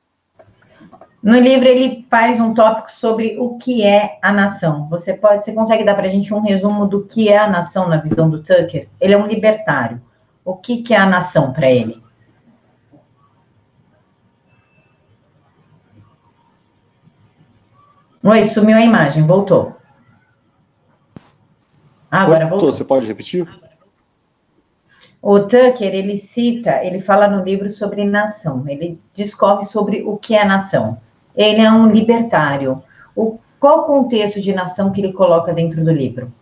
No 1.23 1.39
livro 1.39 1.69
ele 1.69 2.05
faz 2.11 2.41
um 2.41 2.53
tópico 2.53 2.91
sobre 2.91 3.39
o 3.39 3.57
que 3.57 3.85
é 3.85 4.19
a 4.21 4.33
nação. 4.33 4.89
Você 4.89 5.15
pode, 5.15 5.45
você 5.45 5.53
consegue 5.53 5.85
dar 5.85 5.95
para 5.95 6.09
a 6.09 6.11
gente 6.11 6.35
um 6.35 6.41
resumo 6.41 6.85
do 6.85 7.05
que 7.05 7.29
é 7.29 7.39
a 7.39 7.49
nação 7.49 7.89
na 7.89 7.99
visão 7.99 8.29
do 8.29 8.43
Tucker? 8.43 8.89
Ele 9.01 9.15
é 9.15 9.17
um 9.17 9.27
libertário. 9.27 10.03
O 10.45 10.57
que, 10.57 10.83
que 10.83 10.93
é 10.93 10.97
a 10.97 11.07
nação 11.07 11.53
para 11.53 11.71
ele? 11.71 12.03
Oi, 18.25 18.49
sumiu 18.49 18.77
a 18.77 18.83
imagem, 18.83 19.25
voltou. 19.25 19.77
Ah, 22.11 22.23
agora 22.23 22.49
voltou. 22.49 22.73
Você 22.73 22.85
pode 22.85 23.07
repetir? 23.07 23.49
O 25.21 25.39
Tucker, 25.39 25.95
ele 25.95 26.17
cita, 26.17 26.85
ele 26.85 27.01
fala 27.01 27.29
no 27.29 27.45
livro 27.45 27.71
sobre 27.71 28.05
nação, 28.05 28.65
ele 28.67 29.01
discorre 29.13 29.63
sobre 29.63 30.03
o 30.03 30.17
que 30.17 30.35
é 30.35 30.45
nação. 30.45 31.01
Ele 31.37 31.61
é 31.61 31.71
um 31.71 31.91
libertário. 31.91 32.83
O, 33.15 33.39
qual 33.59 33.81
o 33.81 33.85
contexto 33.85 34.41
de 34.41 34.53
nação 34.53 34.93
que 34.93 35.01
ele 35.01 35.13
coloca 35.13 35.53
dentro 35.53 35.85
do 35.85 35.93
livro? 35.93 36.33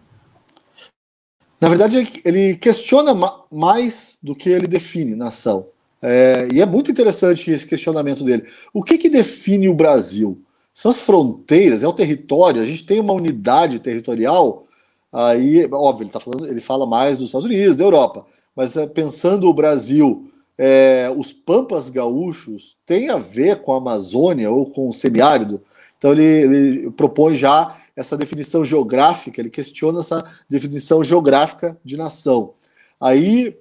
Na 1.61 1.69
verdade, 1.69 2.11
ele 2.25 2.57
questiona 2.57 3.13
mais 3.51 4.19
do 4.23 4.35
que 4.35 4.49
ele 4.49 4.67
define 4.67 5.15
nação. 5.15 5.67
É, 6.03 6.49
e 6.51 6.61
é 6.61 6.67
muito 6.67 6.91
interessante 6.91 7.51
esse 7.51 7.67
questionamento 7.67 8.25
dele. 8.25 8.45
O 8.73 8.83
que, 8.83 8.97
que 8.97 9.11
define 9.11 9.69
o 9.69 9.75
Brasil? 9.75 10.43
São 10.73 10.91
as 10.91 10.99
fronteiras, 10.99 11.83
é 11.83 11.89
o 11.89 11.93
território. 11.93 12.63
A 12.63 12.65
gente 12.65 12.87
tem 12.87 12.99
uma 12.99 13.13
unidade 13.13 13.79
territorial 13.79 14.67
Aí, 15.13 15.69
óbvio, 15.73 16.05
ele, 16.05 16.11
tá 16.11 16.21
falando, 16.21 16.47
ele 16.47 16.61
fala 16.61 16.87
mais 16.87 17.19
dos 17.19 17.27
Estados 17.27 17.47
Unidos, 17.47 17.75
da 17.75 17.85
Europa, 17.85 18.25
mas 18.55 18.77
é, 18.77 18.87
pensando 18.87 19.49
o 19.49 19.55
Brasil, 19.55 20.30
é, 20.63 21.11
os 21.17 21.33
pampas 21.33 21.89
gaúchos 21.89 22.77
têm 22.85 23.09
a 23.09 23.17
ver 23.17 23.63
com 23.63 23.73
a 23.73 23.79
Amazônia 23.79 24.51
ou 24.51 24.71
com 24.71 24.91
o 24.91 24.93
semiárido. 24.93 25.63
Então 25.97 26.13
ele, 26.13 26.23
ele 26.23 26.91
propõe 26.91 27.35
já 27.35 27.79
essa 27.97 28.15
definição 28.15 28.63
geográfica, 28.63 29.41
ele 29.41 29.49
questiona 29.49 30.01
essa 30.01 30.23
definição 30.51 31.03
geográfica 31.03 31.81
de 31.83 31.97
nação. 31.97 32.53
Aí 33.01 33.57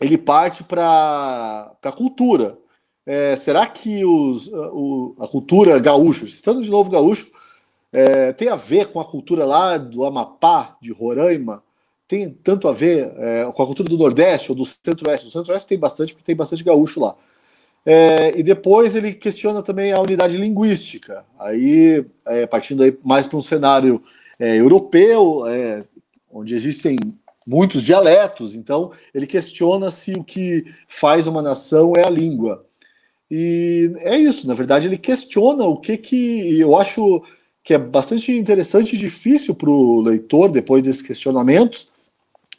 ele 0.00 0.16
parte 0.16 0.62
para 0.62 1.72
a 1.82 1.92
cultura. 1.92 2.56
É, 3.04 3.34
será 3.34 3.66
que 3.66 4.04
os, 4.04 4.46
o, 4.46 5.16
a 5.18 5.26
cultura 5.26 5.80
gaúcha, 5.80 6.28
citando 6.28 6.62
de 6.62 6.70
novo 6.70 6.92
gaúcho, 6.92 7.28
é, 7.92 8.32
tem 8.32 8.50
a 8.50 8.56
ver 8.56 8.86
com 8.92 9.00
a 9.00 9.04
cultura 9.04 9.44
lá 9.44 9.76
do 9.78 10.04
Amapá, 10.04 10.76
de 10.80 10.92
Roraima, 10.92 11.60
tem 12.08 12.30
tanto 12.30 12.68
a 12.68 12.72
ver 12.72 13.12
é, 13.16 13.50
com 13.52 13.62
a 13.62 13.66
cultura 13.66 13.88
do 13.88 13.98
Nordeste 13.98 14.50
ou 14.50 14.56
do 14.56 14.64
Centro-Oeste. 14.64 15.26
O 15.26 15.30
Centro-Oeste 15.30 15.68
tem 15.68 15.78
bastante, 15.78 16.14
porque 16.14 16.24
tem 16.24 16.36
bastante 16.36 16.62
gaúcho 16.62 17.00
lá. 17.00 17.16
É, 17.84 18.36
e 18.36 18.42
depois 18.42 18.96
ele 18.96 19.12
questiona 19.12 19.62
também 19.62 19.92
a 19.92 20.00
unidade 20.00 20.36
linguística, 20.36 21.24
aí 21.38 22.04
é, 22.26 22.44
partindo 22.44 22.82
aí 22.82 22.96
mais 23.04 23.28
para 23.28 23.38
um 23.38 23.42
cenário 23.42 24.02
é, 24.40 24.56
europeu, 24.56 25.46
é, 25.46 25.84
onde 26.32 26.52
existem 26.52 26.98
muitos 27.46 27.84
dialetos, 27.84 28.56
então 28.56 28.90
ele 29.14 29.24
questiona 29.24 29.92
se 29.92 30.14
o 30.14 30.24
que 30.24 30.64
faz 30.88 31.28
uma 31.28 31.40
nação 31.40 31.92
é 31.96 32.04
a 32.04 32.10
língua. 32.10 32.66
E 33.30 33.92
é 34.00 34.16
isso, 34.16 34.48
na 34.48 34.54
verdade, 34.54 34.88
ele 34.88 34.98
questiona 34.98 35.64
o 35.64 35.76
que 35.76 35.96
que 35.96 36.58
eu 36.58 36.76
acho 36.76 37.22
que 37.62 37.74
é 37.74 37.78
bastante 37.78 38.32
interessante 38.32 38.94
e 38.94 38.98
difícil 38.98 39.54
para 39.54 39.70
o 39.70 40.00
leitor, 40.00 40.50
depois 40.50 40.82
desses 40.82 41.02
questionamentos, 41.02 41.88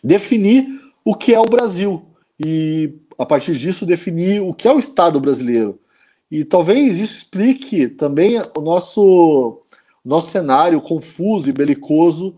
definir 0.04 0.68
o 1.04 1.16
que 1.16 1.34
é 1.34 1.40
o 1.40 1.46
Brasil 1.46 2.06
e, 2.40 2.94
a 3.18 3.26
partir 3.26 3.58
disso, 3.58 3.86
definir 3.86 4.42
o 4.42 4.54
que 4.54 4.68
é 4.68 4.74
o 4.74 4.80
Estado 4.80 5.20
brasileiro. 5.20 5.80
E 6.30 6.44
talvez 6.44 7.00
isso 7.00 7.16
explique 7.16 7.88
também 7.88 8.40
o 8.56 8.62
nosso, 8.62 9.62
nosso 10.04 10.30
cenário 10.30 10.82
confuso 10.82 11.50
e 11.50 11.54
belicoso 11.54 12.36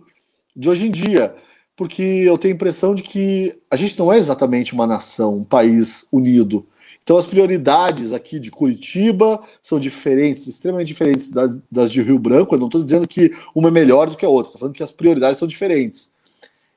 de 0.56 0.70
hoje 0.70 0.88
em 0.88 0.92
dia, 0.92 1.34
porque 1.76 2.04
eu 2.04 2.38
tenho 2.38 2.54
a 2.54 2.56
impressão 2.56 2.94
de 2.94 3.02
que 3.02 3.58
a 3.72 3.76
gente 3.76 3.98
não 3.98 4.12
é 4.12 4.18
exatamente 4.18 4.74
uma 4.74 4.86
nação, 4.86 5.38
um 5.38 5.44
país 5.44 6.06
unido. 6.12 6.68
Então, 7.02 7.18
as 7.18 7.26
prioridades 7.26 8.14
aqui 8.14 8.40
de 8.40 8.52
Curitiba 8.52 9.44
são 9.64 9.80
diferentes, 9.80 10.46
extremamente 10.46 10.90
diferentes 10.90 11.32
das, 11.32 11.60
das 11.72 11.92
de 11.92 12.04
Rio 12.04 12.20
Branco. 12.20 12.54
Eu 12.54 12.60
não 12.60 12.68
estou 12.68 12.84
dizendo 12.84 13.08
que 13.08 13.32
uma 13.56 13.70
é 13.70 13.72
melhor 13.72 14.10
do 14.10 14.16
que 14.16 14.26
a 14.26 14.30
outra, 14.30 14.50
estou 14.50 14.60
falando 14.60 14.76
que 14.76 14.84
as 14.84 14.92
prioridades 14.92 15.40
são 15.40 15.48
diferentes. 15.48 16.12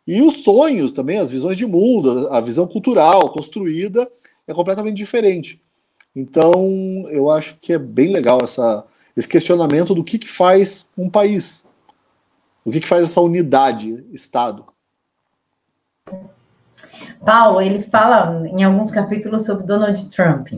E 0.06 0.20
os 0.20 0.42
sonhos 0.42 0.92
também, 0.92 1.18
as 1.18 1.30
visões 1.30 1.56
de 1.56 1.66
mundo, 1.66 2.28
a 2.32 2.40
visão 2.40 2.66
cultural 2.66 3.30
construída 3.30 4.10
é 4.46 4.52
completamente 4.52 4.96
diferente. 4.96 5.62
Então, 6.14 6.54
eu 7.08 7.30
acho 7.30 7.58
que 7.60 7.72
é 7.72 7.78
bem 7.78 8.12
legal 8.12 8.40
essa, 8.42 8.84
esse 9.16 9.28
questionamento 9.28 9.94
do 9.94 10.04
que, 10.04 10.18
que 10.18 10.28
faz 10.28 10.86
um 10.96 11.08
país, 11.08 11.64
o 12.64 12.70
que, 12.70 12.80
que 12.80 12.88
faz 12.88 13.04
essa 13.04 13.20
unidade, 13.20 14.04
Estado. 14.12 14.64
Paulo, 17.24 17.60
ele 17.60 17.82
fala 17.82 18.46
em 18.48 18.64
alguns 18.64 18.90
capítulos 18.90 19.44
sobre 19.46 19.64
Donald 19.64 20.10
Trump. 20.10 20.48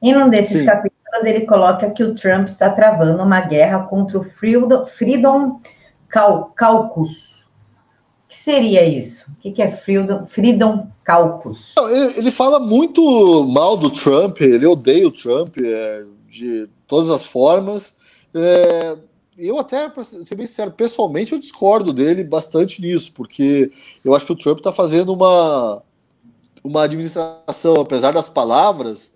Em 0.00 0.16
um 0.16 0.28
desses 0.28 0.60
Sim. 0.60 0.66
capítulos, 0.66 1.24
ele 1.24 1.44
coloca 1.44 1.90
que 1.90 2.02
o 2.02 2.14
Trump 2.14 2.46
está 2.46 2.70
travando 2.70 3.22
uma 3.22 3.40
guerra 3.40 3.80
contra 3.84 4.18
o 4.18 4.24
Freedom 4.24 5.60
Caucus. 6.08 7.41
Que 8.32 8.38
seria 8.38 8.82
isso? 8.82 9.30
O 9.44 9.52
que 9.52 9.60
é 9.60 9.76
Freedom, 9.76 10.26
Freedom 10.26 10.86
Caucus? 11.04 11.74
Ele, 11.78 12.14
ele, 12.16 12.30
fala 12.30 12.58
muito 12.58 13.44
mal 13.44 13.76
do 13.76 13.90
Trump, 13.90 14.40
ele 14.40 14.64
odeia 14.64 15.06
o 15.06 15.12
Trump 15.12 15.58
é, 15.62 16.06
de 16.30 16.66
todas 16.86 17.10
as 17.10 17.26
formas. 17.26 17.94
É, 18.34 18.96
eu 19.36 19.58
até, 19.58 19.86
para 19.86 20.02
ser 20.02 20.34
bem 20.34 20.46
sincero, 20.46 20.70
pessoalmente 20.70 21.32
eu 21.32 21.38
discordo 21.38 21.92
dele 21.92 22.24
bastante 22.24 22.80
nisso, 22.80 23.12
porque 23.12 23.70
eu 24.02 24.14
acho 24.14 24.24
que 24.24 24.32
o 24.32 24.38
Trump 24.38 24.56
está 24.56 24.72
fazendo 24.72 25.12
uma, 25.12 25.82
uma 26.64 26.84
administração, 26.84 27.82
apesar 27.82 28.14
das 28.14 28.30
palavras, 28.30 29.12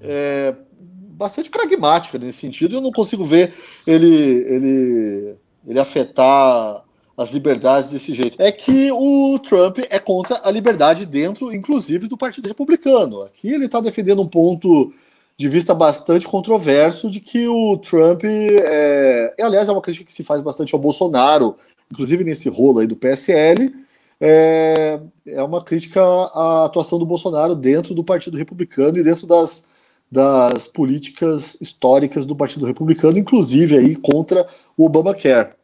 é, 0.00 0.54
bastante 0.78 1.50
pragmática 1.50 2.16
nesse 2.16 2.38
sentido. 2.38 2.76
Eu 2.76 2.80
não 2.80 2.92
consigo 2.92 3.26
ver 3.26 3.52
ele, 3.86 4.14
ele, 4.48 5.36
ele 5.66 5.78
afetar 5.78 6.82
as 7.16 7.30
liberdades 7.30 7.90
desse 7.90 8.12
jeito. 8.12 8.40
É 8.40 8.50
que 8.50 8.90
o 8.92 9.38
Trump 9.38 9.78
é 9.90 9.98
contra 9.98 10.40
a 10.42 10.50
liberdade 10.50 11.04
dentro, 11.06 11.54
inclusive, 11.54 12.08
do 12.08 12.16
Partido 12.16 12.48
Republicano. 12.48 13.22
Aqui 13.22 13.48
ele 13.48 13.66
está 13.66 13.80
defendendo 13.80 14.22
um 14.22 14.28
ponto 14.28 14.92
de 15.36 15.48
vista 15.48 15.74
bastante 15.74 16.26
controverso 16.26 17.10
de 17.10 17.20
que 17.20 17.48
o 17.48 17.76
Trump 17.78 18.22
é, 18.24 19.34
e, 19.36 19.42
aliás 19.42 19.68
é 19.68 19.72
uma 19.72 19.82
crítica 19.82 20.04
que 20.04 20.12
se 20.12 20.22
faz 20.22 20.40
bastante 20.40 20.74
ao 20.74 20.80
Bolsonaro, 20.80 21.56
inclusive 21.90 22.22
nesse 22.22 22.48
rolo 22.48 22.78
aí 22.78 22.86
do 22.86 22.96
PSL, 22.96 23.74
é, 24.20 25.00
é 25.26 25.42
uma 25.42 25.64
crítica 25.64 26.00
à 26.00 26.64
atuação 26.66 26.98
do 26.98 27.06
Bolsonaro 27.06 27.56
dentro 27.56 27.92
do 27.92 28.04
Partido 28.04 28.36
Republicano 28.36 28.98
e 28.98 29.02
dentro 29.02 29.26
das, 29.26 29.66
das 30.10 30.66
políticas 30.66 31.56
históricas 31.60 32.24
do 32.24 32.36
Partido 32.36 32.66
Republicano, 32.66 33.18
inclusive 33.18 33.76
aí 33.76 33.96
contra 33.96 34.46
o 34.76 34.84
Obamacare. 34.84 35.54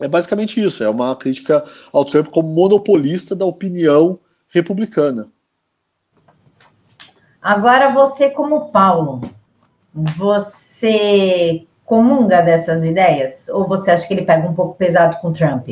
É 0.00 0.08
basicamente 0.08 0.60
isso, 0.60 0.82
é 0.82 0.88
uma 0.88 1.14
crítica 1.14 1.64
ao 1.92 2.04
Trump 2.04 2.28
como 2.28 2.48
monopolista 2.48 3.34
da 3.34 3.44
opinião 3.44 4.18
republicana. 4.48 5.28
Agora 7.40 7.92
você, 7.92 8.30
como 8.30 8.70
Paulo, 8.70 9.20
você 10.16 11.66
comunga 11.84 12.40
dessas 12.40 12.84
ideias? 12.84 13.48
Ou 13.48 13.68
você 13.68 13.90
acha 13.90 14.06
que 14.06 14.14
ele 14.14 14.24
pega 14.24 14.48
um 14.48 14.54
pouco 14.54 14.76
pesado 14.76 15.18
com 15.20 15.28
o 15.28 15.32
Trump? 15.32 15.68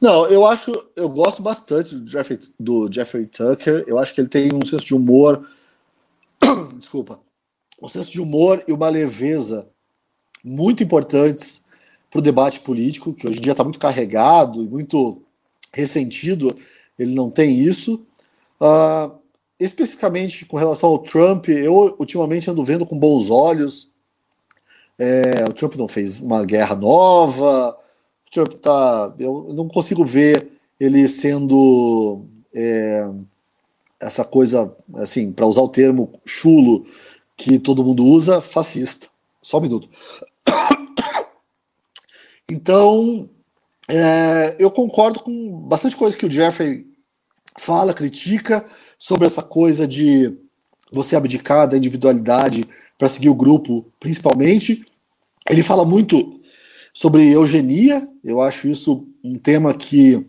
Não, 0.00 0.26
eu 0.26 0.46
acho, 0.46 0.72
eu 0.94 1.08
gosto 1.08 1.42
bastante 1.42 1.94
do 1.94 2.08
Jeffrey, 2.08 2.38
do 2.60 2.92
Jeffrey 2.92 3.26
Tucker. 3.26 3.84
Eu 3.86 3.98
acho 3.98 4.14
que 4.14 4.20
ele 4.20 4.28
tem 4.28 4.50
um 4.52 4.64
senso 4.64 4.84
de 4.84 4.94
humor, 4.94 5.48
desculpa, 6.78 7.18
um 7.80 7.88
senso 7.88 8.12
de 8.12 8.20
humor 8.20 8.62
e 8.68 8.72
uma 8.72 8.88
leveza 8.88 9.68
muito 10.44 10.82
importantes 10.82 11.64
para 12.10 12.18
o 12.18 12.22
debate 12.22 12.60
político, 12.60 13.12
que 13.12 13.26
hoje 13.26 13.38
em 13.38 13.42
dia 13.42 13.52
está 13.52 13.64
muito 13.64 13.78
carregado 13.78 14.62
e 14.62 14.66
muito 14.66 15.22
ressentido. 15.72 16.56
Ele 16.98 17.14
não 17.14 17.30
tem 17.30 17.58
isso. 17.58 18.06
Uh, 18.60 19.12
especificamente 19.58 20.44
com 20.44 20.56
relação 20.56 20.90
ao 20.90 20.98
Trump, 20.98 21.48
eu 21.48 21.94
ultimamente 21.98 22.50
ando 22.50 22.64
vendo 22.64 22.86
com 22.86 22.98
bons 22.98 23.30
olhos. 23.30 23.90
É, 24.98 25.44
o 25.44 25.52
Trump 25.52 25.74
não 25.74 25.88
fez 25.88 26.20
uma 26.20 26.44
guerra 26.44 26.74
nova. 26.74 27.76
O 28.26 28.30
Trump 28.30 28.54
tá. 28.54 29.14
Eu 29.18 29.48
não 29.54 29.68
consigo 29.68 30.04
ver 30.04 30.48
ele 30.80 31.08
sendo 31.08 32.24
é, 32.54 33.08
essa 34.00 34.24
coisa, 34.24 34.74
assim, 34.94 35.32
para 35.32 35.46
usar 35.46 35.62
o 35.62 35.68
termo 35.68 36.10
chulo 36.24 36.84
que 37.36 37.58
todo 37.58 37.84
mundo 37.84 38.04
usa, 38.04 38.40
fascista. 38.40 39.08
Só 39.42 39.58
um 39.58 39.62
minuto. 39.62 39.88
Então, 42.48 43.28
é, 43.88 44.56
eu 44.58 44.70
concordo 44.70 45.20
com 45.20 45.60
bastante 45.60 45.96
coisa 45.96 46.16
que 46.16 46.26
o 46.26 46.30
Jeffrey 46.30 46.86
fala, 47.58 47.94
critica 47.94 48.64
sobre 48.98 49.26
essa 49.26 49.42
coisa 49.42 49.86
de 49.86 50.32
você 50.92 51.16
abdicar 51.16 51.68
da 51.68 51.76
individualidade 51.76 52.64
para 52.98 53.08
seguir 53.08 53.28
o 53.28 53.34
grupo, 53.34 53.90
principalmente. 53.98 54.84
Ele 55.48 55.62
fala 55.62 55.84
muito 55.84 56.40
sobre 56.94 57.30
eugenia, 57.32 58.08
eu 58.24 58.40
acho 58.40 58.68
isso 58.68 59.06
um 59.22 59.38
tema 59.38 59.74
que 59.74 60.26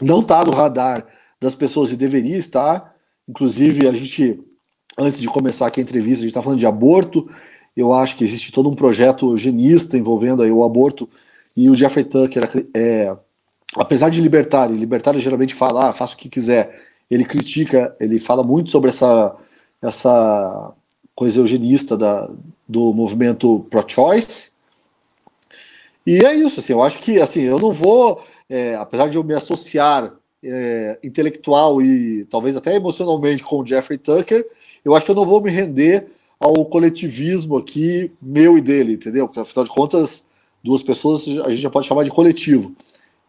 não 0.00 0.20
está 0.20 0.44
no 0.44 0.52
radar 0.52 1.06
das 1.40 1.54
pessoas 1.54 1.90
e 1.90 1.96
deveria 1.96 2.36
estar. 2.36 2.94
Inclusive, 3.26 3.88
a 3.88 3.92
gente, 3.92 4.38
antes 4.98 5.20
de 5.20 5.26
começar 5.28 5.66
aqui 5.66 5.80
a 5.80 5.82
entrevista, 5.82 6.18
a 6.18 6.22
gente 6.22 6.28
está 6.28 6.42
falando 6.42 6.58
de 6.58 6.66
aborto. 6.66 7.28
Eu 7.76 7.92
acho 7.92 8.16
que 8.16 8.24
existe 8.24 8.52
todo 8.52 8.70
um 8.70 8.74
projeto 8.74 9.30
eugenista 9.30 9.96
envolvendo 9.96 10.42
aí 10.42 10.50
o 10.50 10.64
aborto 10.64 11.08
e 11.56 11.70
o 11.70 11.76
Jeffrey 11.76 12.04
Tucker, 12.04 12.66
é, 12.74 13.16
apesar 13.76 14.10
de 14.10 14.20
libertário, 14.20 14.74
libertário 14.74 15.20
geralmente 15.20 15.54
fala, 15.54 15.90
ah, 15.90 15.92
faça 15.92 16.14
o 16.14 16.16
que 16.16 16.28
quiser 16.28 16.80
ele 17.10 17.24
critica, 17.24 17.94
ele 18.00 18.18
fala 18.18 18.42
muito 18.42 18.70
sobre 18.70 18.90
essa, 18.90 19.36
essa 19.80 20.72
coisa 21.14 21.40
eugenista 21.40 21.96
da, 21.96 22.30
do 22.66 22.92
movimento 22.92 23.66
pro-choice. 23.70 24.52
E 26.06 26.24
é 26.24 26.34
isso, 26.34 26.60
assim, 26.60 26.72
eu 26.72 26.82
acho 26.82 26.98
que 26.98 27.20
assim, 27.20 27.42
eu 27.42 27.58
não 27.58 27.72
vou, 27.72 28.22
é, 28.48 28.74
apesar 28.74 29.08
de 29.08 29.16
eu 29.16 29.24
me 29.24 29.34
associar 29.34 30.12
é, 30.42 30.98
intelectual 31.02 31.80
e 31.80 32.24
talvez 32.26 32.56
até 32.56 32.74
emocionalmente 32.74 33.42
com 33.42 33.60
o 33.60 33.66
Jeffrey 33.66 33.98
Tucker, 33.98 34.44
eu 34.84 34.94
acho 34.94 35.06
que 35.06 35.10
eu 35.10 35.16
não 35.16 35.24
vou 35.24 35.40
me 35.40 35.50
render 35.50 36.06
ao 36.38 36.64
coletivismo 36.66 37.56
aqui, 37.56 38.10
meu 38.20 38.58
e 38.58 38.60
dele, 38.60 38.94
entendeu? 38.94 39.26
Porque 39.26 39.40
afinal 39.40 39.64
de 39.64 39.70
contas, 39.70 40.26
duas 40.64 40.82
pessoas 40.82 41.26
a 41.44 41.50
gente 41.50 41.60
já 41.60 41.70
pode 41.70 41.86
chamar 41.86 42.04
de 42.04 42.10
coletivo. 42.10 42.74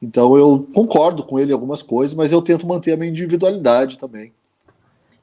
Então 0.02 0.38
eu 0.38 0.68
concordo 0.74 1.24
com 1.24 1.38
ele 1.38 1.52
em 1.52 1.54
algumas 1.54 1.82
coisas, 1.82 2.16
mas 2.16 2.32
eu 2.32 2.42
tento 2.42 2.66
manter 2.66 2.94
a 2.94 2.98
minha 2.98 3.10
individualidade 3.10 3.98
também. 3.98 4.32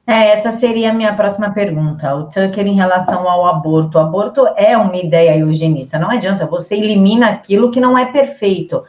É, 0.07 0.31
essa 0.31 0.51
seria 0.51 0.90
a 0.90 0.94
minha 0.94 1.14
próxima 1.14 1.51
pergunta. 1.53 2.14
O 2.14 2.25
Tucker 2.25 2.66
em 2.66 2.75
relação 2.75 3.29
ao 3.29 3.46
aborto. 3.46 3.96
O 3.96 4.01
aborto 4.01 4.46
é 4.57 4.77
uma 4.77 4.96
ideia 4.96 5.38
eugenista. 5.38 5.98
Não 5.98 6.11
adianta, 6.11 6.44
você 6.44 6.75
elimina 6.75 7.29
aquilo 7.29 7.70
que 7.70 7.81
não 7.81 7.96
é 7.96 8.07
perfeito. 8.07 8.83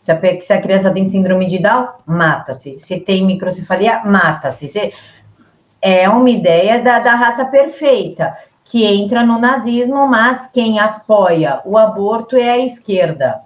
Se 0.00 0.10
a, 0.10 0.20
se 0.40 0.52
a 0.52 0.60
criança 0.60 0.90
tem 0.90 1.04
síndrome 1.04 1.46
de 1.46 1.60
Down, 1.60 1.88
mata-se. 2.04 2.78
Se 2.80 2.98
tem 2.98 3.24
microcefalia, 3.24 4.02
mata-se. 4.04 4.66
Se, 4.66 4.92
é 5.80 6.08
uma 6.08 6.30
ideia 6.30 6.82
da, 6.82 6.98
da 6.98 7.14
raça 7.14 7.44
perfeita, 7.44 8.36
que 8.70 8.84
entra 8.84 9.24
no 9.24 9.38
nazismo, 9.38 10.06
mas 10.08 10.48
quem 10.52 10.78
apoia 10.78 11.60
o 11.64 11.78
aborto 11.78 12.36
é 12.36 12.50
a 12.50 12.58
esquerda. 12.58 13.40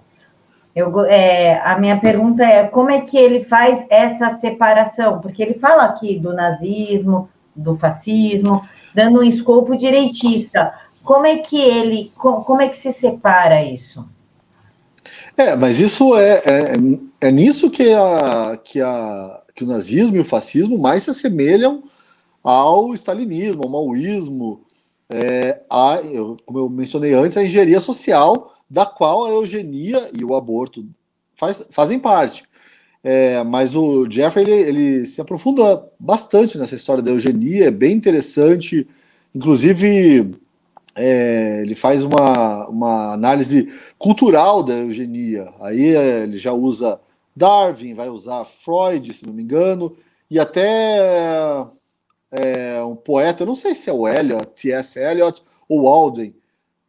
Eu, 0.75 1.01
é, 1.05 1.59
a 1.63 1.77
minha 1.77 1.99
pergunta 1.99 2.43
é 2.43 2.65
como 2.65 2.89
é 2.89 3.01
que 3.01 3.17
ele 3.17 3.43
faz 3.43 3.85
essa 3.89 4.29
separação? 4.29 5.19
Porque 5.19 5.43
ele 5.43 5.55
fala 5.55 5.83
aqui 5.83 6.17
do 6.17 6.33
nazismo, 6.33 7.29
do 7.55 7.75
fascismo, 7.75 8.65
dando 8.95 9.19
um 9.19 9.23
escopo 9.23 9.75
direitista. 9.75 10.73
Como 11.03 11.25
é 11.25 11.37
que 11.37 11.59
ele, 11.59 12.11
como 12.15 12.61
é 12.61 12.69
que 12.69 12.77
se 12.77 12.91
separa 12.91 13.63
isso? 13.63 14.07
É, 15.37 15.55
mas 15.55 15.79
isso 15.79 16.15
é, 16.15 16.41
é, 16.45 16.73
é 17.21 17.31
nisso 17.31 17.69
que, 17.69 17.91
a, 17.93 18.57
que, 18.63 18.79
a, 18.79 19.41
que 19.53 19.63
o 19.63 19.67
nazismo 19.67 20.17
e 20.17 20.19
o 20.19 20.25
fascismo 20.25 20.77
mais 20.77 21.03
se 21.03 21.11
assemelham 21.11 21.83
ao 22.43 22.93
stalinismo, 22.93 23.63
ao 23.63 23.69
maoísmo, 23.69 24.61
é, 25.11 25.61
a, 25.69 25.99
eu, 26.03 26.37
como 26.45 26.59
eu 26.59 26.69
mencionei 26.69 27.13
antes, 27.13 27.35
a 27.35 27.43
engenharia 27.43 27.79
social 27.79 28.53
da 28.69 28.85
qual 28.85 29.25
a 29.25 29.29
eugenia 29.29 30.09
e 30.17 30.23
o 30.23 30.33
aborto 30.33 30.87
faz, 31.35 31.65
fazem 31.69 31.99
parte. 31.99 32.43
É, 33.03 33.43
mas 33.43 33.75
o 33.75 34.09
Jeffrey 34.09 34.45
ele, 34.45 34.53
ele, 34.53 35.05
se 35.05 35.19
aprofunda 35.19 35.85
bastante 35.99 36.57
nessa 36.57 36.75
história 36.75 37.03
da 37.03 37.11
eugenia, 37.11 37.67
é 37.67 37.71
bem 37.71 37.93
interessante. 37.93 38.87
Inclusive, 39.35 40.35
é, 40.95 41.61
ele 41.61 41.75
faz 41.75 42.03
uma, 42.03 42.67
uma 42.67 43.13
análise 43.13 43.67
cultural 43.97 44.63
da 44.63 44.77
eugenia. 44.77 45.49
Aí 45.59 45.95
é, 45.95 46.23
ele 46.23 46.37
já 46.37 46.53
usa 46.53 47.01
Darwin, 47.35 47.93
vai 47.93 48.07
usar 48.07 48.45
Freud, 48.45 49.13
se 49.13 49.25
não 49.25 49.33
me 49.33 49.43
engano, 49.43 49.95
e 50.29 50.39
até 50.39 51.65
é, 52.31 52.81
um 52.83 52.95
poeta, 52.95 53.43
eu 53.43 53.47
não 53.47 53.55
sei 53.55 53.75
se 53.75 53.89
é 53.89 53.93
o 53.93 54.07
Eliot, 54.07 54.47
T.S. 54.55 54.97
Eliot 54.97 55.41
ou 55.67 55.87
Alden, 55.87 56.33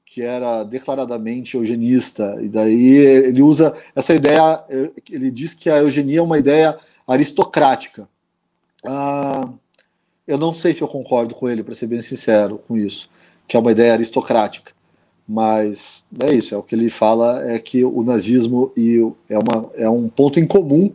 que 0.04 0.22
era 0.22 0.62
declaradamente 0.62 1.56
eugenista, 1.56 2.38
e 2.40 2.48
daí 2.48 2.96
ele 2.96 3.42
usa 3.42 3.74
essa 3.94 4.14
ideia, 4.14 4.62
ele 5.10 5.30
diz 5.30 5.54
que 5.54 5.70
a 5.70 5.78
eugenia 5.78 6.18
é 6.18 6.22
uma 6.22 6.38
ideia 6.38 6.78
aristocrática. 7.08 8.06
Ah, 8.84 9.48
eu 10.26 10.36
não 10.38 10.54
sei 10.54 10.74
se 10.74 10.82
eu 10.82 10.88
concordo 10.88 11.34
com 11.34 11.48
ele, 11.48 11.62
para 11.62 11.74
ser 11.74 11.86
bem 11.86 12.00
sincero 12.00 12.58
com 12.58 12.76
isso, 12.76 13.08
que 13.48 13.56
é 13.56 13.60
uma 13.60 13.72
ideia 13.72 13.94
aristocrática. 13.94 14.72
Mas 15.26 16.04
é 16.20 16.32
isso, 16.32 16.54
é 16.54 16.58
o 16.58 16.62
que 16.62 16.74
ele 16.74 16.90
fala 16.90 17.42
é 17.50 17.58
que 17.58 17.84
o 17.84 18.02
nazismo 18.02 18.72
e 18.76 18.98
é, 19.28 19.38
uma, 19.38 19.70
é 19.74 19.88
um 19.88 20.08
ponto 20.08 20.38
em 20.38 20.46
comum 20.46 20.92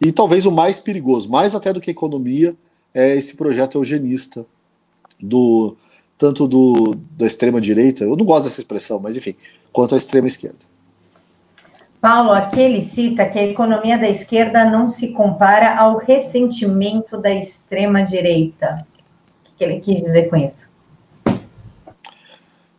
e 0.00 0.12
talvez 0.12 0.46
o 0.46 0.52
mais 0.52 0.78
perigoso, 0.78 1.28
mais 1.28 1.54
até 1.54 1.72
do 1.72 1.80
que 1.80 1.90
economia, 1.90 2.54
é 2.94 3.16
esse 3.16 3.36
projeto 3.36 3.78
eugenista 3.78 4.46
do 5.20 5.76
tanto 6.16 6.46
do 6.46 6.94
da 7.12 7.26
extrema 7.26 7.60
direita, 7.60 8.04
eu 8.04 8.16
não 8.16 8.24
gosto 8.24 8.44
dessa 8.44 8.60
expressão, 8.60 9.00
mas 9.00 9.16
enfim, 9.16 9.34
quanto 9.72 9.94
à 9.94 9.98
extrema 9.98 10.28
esquerda. 10.28 10.58
Paulo, 12.00 12.32
aqui 12.32 12.60
ele 12.60 12.80
cita 12.80 13.28
que 13.28 13.38
a 13.38 13.44
economia 13.44 13.98
da 13.98 14.08
esquerda 14.08 14.64
não 14.64 14.88
se 14.88 15.12
compara 15.12 15.76
ao 15.76 15.98
ressentimento 15.98 17.18
da 17.18 17.30
extrema 17.30 18.02
direita. 18.02 18.86
O 19.52 19.56
que 19.56 19.64
ele 19.64 19.80
quis 19.80 20.00
dizer 20.00 20.30
com 20.30 20.36
isso? 20.36 20.74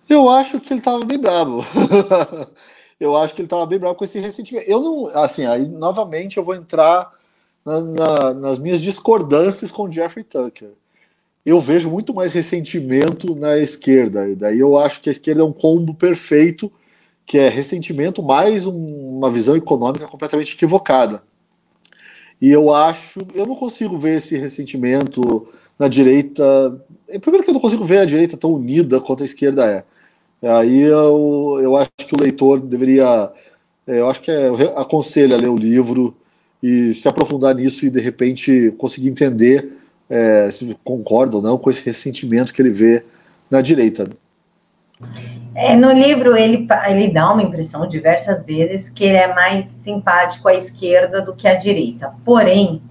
Eu 0.09 0.27
acho 0.27 0.59
que 0.59 0.73
ele 0.73 0.79
estava 0.79 1.05
bem 1.05 1.19
bravo. 1.19 1.63
eu 2.99 3.15
acho 3.15 3.35
que 3.35 3.41
ele 3.41 3.45
estava 3.45 3.65
bem 3.65 3.77
bravo 3.77 3.95
com 3.95 4.03
esse 4.03 4.19
ressentimento. 4.19 4.69
Eu 4.69 4.81
não, 4.81 5.07
assim, 5.23 5.45
aí 5.45 5.67
novamente 5.67 6.37
eu 6.37 6.43
vou 6.43 6.55
entrar 6.55 7.11
na, 7.65 7.81
na, 7.81 8.33
nas 8.33 8.59
minhas 8.59 8.81
discordâncias 8.81 9.71
com 9.71 9.89
Jeffrey 9.89 10.23
Tucker. 10.23 10.69
Eu 11.45 11.59
vejo 11.59 11.89
muito 11.89 12.13
mais 12.13 12.33
ressentimento 12.33 13.35
na 13.35 13.57
esquerda, 13.57 14.29
e 14.29 14.35
daí 14.35 14.59
eu 14.59 14.77
acho 14.77 15.01
que 15.01 15.09
a 15.09 15.11
esquerda 15.11 15.41
é 15.41 15.45
um 15.45 15.53
combo 15.53 15.93
perfeito 15.93 16.71
que 17.25 17.37
é 17.37 17.49
ressentimento 17.49 18.21
mais 18.21 18.65
um, 18.65 19.17
uma 19.17 19.31
visão 19.31 19.55
econômica 19.55 20.07
completamente 20.07 20.53
equivocada. 20.53 21.23
E 22.41 22.49
eu 22.49 22.73
acho, 22.73 23.19
eu 23.33 23.45
não 23.45 23.55
consigo 23.55 23.97
ver 23.97 24.17
esse 24.17 24.35
ressentimento 24.35 25.47
na 25.77 25.87
direita. 25.87 26.43
É, 27.07 27.19
primeiro 27.19 27.43
que 27.43 27.51
eu 27.51 27.53
não 27.53 27.61
consigo 27.61 27.85
ver 27.85 27.99
a 27.99 28.05
direita 28.05 28.35
tão 28.35 28.53
unida 28.53 28.99
quanto 28.99 29.23
a 29.23 29.25
esquerda 29.25 29.65
é. 29.65 29.83
Aí 30.43 30.81
eu, 30.81 31.59
eu 31.61 31.75
acho 31.75 31.91
que 31.97 32.15
o 32.15 32.21
leitor 32.21 32.59
deveria. 32.59 33.31
É, 33.85 33.99
eu 33.99 34.09
acho 34.09 34.21
que 34.21 34.31
é, 34.31 34.49
eu 34.49 34.77
aconselho 34.77 35.35
a 35.35 35.37
ler 35.37 35.49
o 35.49 35.57
livro 35.57 36.17
e 36.61 36.93
se 36.93 37.07
aprofundar 37.07 37.55
nisso 37.55 37.85
e 37.85 37.89
de 37.89 37.99
repente 37.99 38.73
conseguir 38.77 39.09
entender 39.09 39.81
é, 40.09 40.51
se 40.51 40.77
concorda 40.83 41.37
ou 41.37 41.41
não 41.41 41.57
com 41.57 41.69
esse 41.69 41.85
ressentimento 41.85 42.53
que 42.53 42.61
ele 42.61 42.71
vê 42.71 43.05
na 43.49 43.61
direita. 43.61 44.09
É, 45.55 45.75
no 45.75 45.91
livro, 45.91 46.35
ele, 46.35 46.67
ele 46.89 47.07
dá 47.09 47.31
uma 47.31 47.43
impressão 47.43 47.87
diversas 47.87 48.43
vezes 48.43 48.89
que 48.89 49.05
ele 49.05 49.17
é 49.17 49.33
mais 49.33 49.65
simpático 49.65 50.47
à 50.47 50.53
esquerda 50.53 51.21
do 51.21 51.33
que 51.33 51.47
à 51.47 51.55
direita. 51.55 52.13
Porém, 52.25 52.81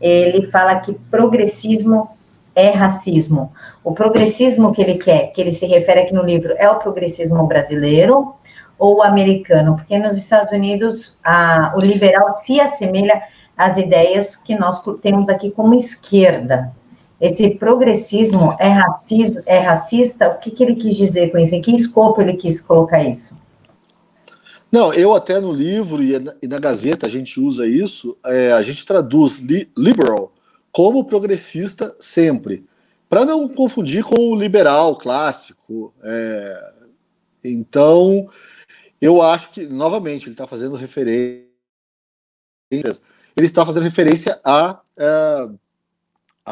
ele 0.00 0.46
fala 0.48 0.80
que 0.80 0.94
progressismo 1.10 2.10
é 2.54 2.70
racismo. 2.70 3.52
O 3.82 3.92
progressismo 3.92 4.72
que 4.72 4.82
ele 4.82 4.94
quer, 4.94 5.32
que 5.32 5.40
ele 5.40 5.52
se 5.52 5.66
refere 5.66 6.00
aqui 6.00 6.14
no 6.14 6.22
livro, 6.22 6.54
é 6.56 6.68
o 6.68 6.78
progressismo 6.78 7.46
brasileiro 7.46 8.34
ou 8.78 9.02
americano? 9.02 9.76
Porque 9.76 9.98
nos 9.98 10.16
Estados 10.16 10.52
Unidos 10.52 11.18
a, 11.24 11.74
o 11.76 11.80
liberal 11.80 12.36
se 12.38 12.60
assemelha 12.60 13.22
às 13.56 13.76
ideias 13.76 14.36
que 14.36 14.54
nós 14.54 14.82
temos 15.00 15.28
aqui 15.28 15.50
como 15.50 15.74
esquerda. 15.74 16.72
Esse 17.20 17.54
progressismo 17.54 18.56
é, 18.58 18.68
racis, 18.68 19.42
é 19.46 19.58
racista? 19.60 20.28
O 20.28 20.38
que, 20.38 20.50
que 20.50 20.64
ele 20.64 20.74
quis 20.74 20.96
dizer 20.96 21.30
com 21.30 21.38
isso? 21.38 21.54
Em 21.54 21.62
que 21.62 21.74
escopo 21.74 22.20
ele 22.20 22.34
quis 22.34 22.60
colocar 22.60 23.02
isso? 23.02 23.40
Não, 24.70 24.92
eu 24.92 25.14
até 25.14 25.38
no 25.38 25.52
livro 25.52 26.02
e 26.02 26.18
na, 26.18 26.34
e 26.42 26.48
na 26.48 26.58
Gazeta 26.58 27.06
a 27.06 27.08
gente 27.08 27.38
usa 27.38 27.64
isso, 27.64 28.16
é, 28.26 28.52
a 28.52 28.60
gente 28.60 28.84
traduz 28.84 29.38
li, 29.38 29.70
liberal 29.78 30.32
como 30.72 31.04
progressista 31.04 31.94
sempre, 32.00 32.66
para 33.08 33.24
não 33.24 33.46
confundir 33.46 34.02
com 34.02 34.16
o 34.16 34.34
liberal 34.34 34.96
clássico. 34.96 35.94
É, 36.02 36.72
então, 37.44 38.28
eu 39.04 39.20
acho 39.20 39.50
que, 39.50 39.66
novamente, 39.66 40.24
ele 40.24 40.32
está 40.32 40.46
fazendo 40.46 40.76
referência. 40.76 41.44
Ele 42.72 43.46
está 43.46 43.66
fazendo 43.66 43.82
referência 43.82 44.40
a 44.44 44.80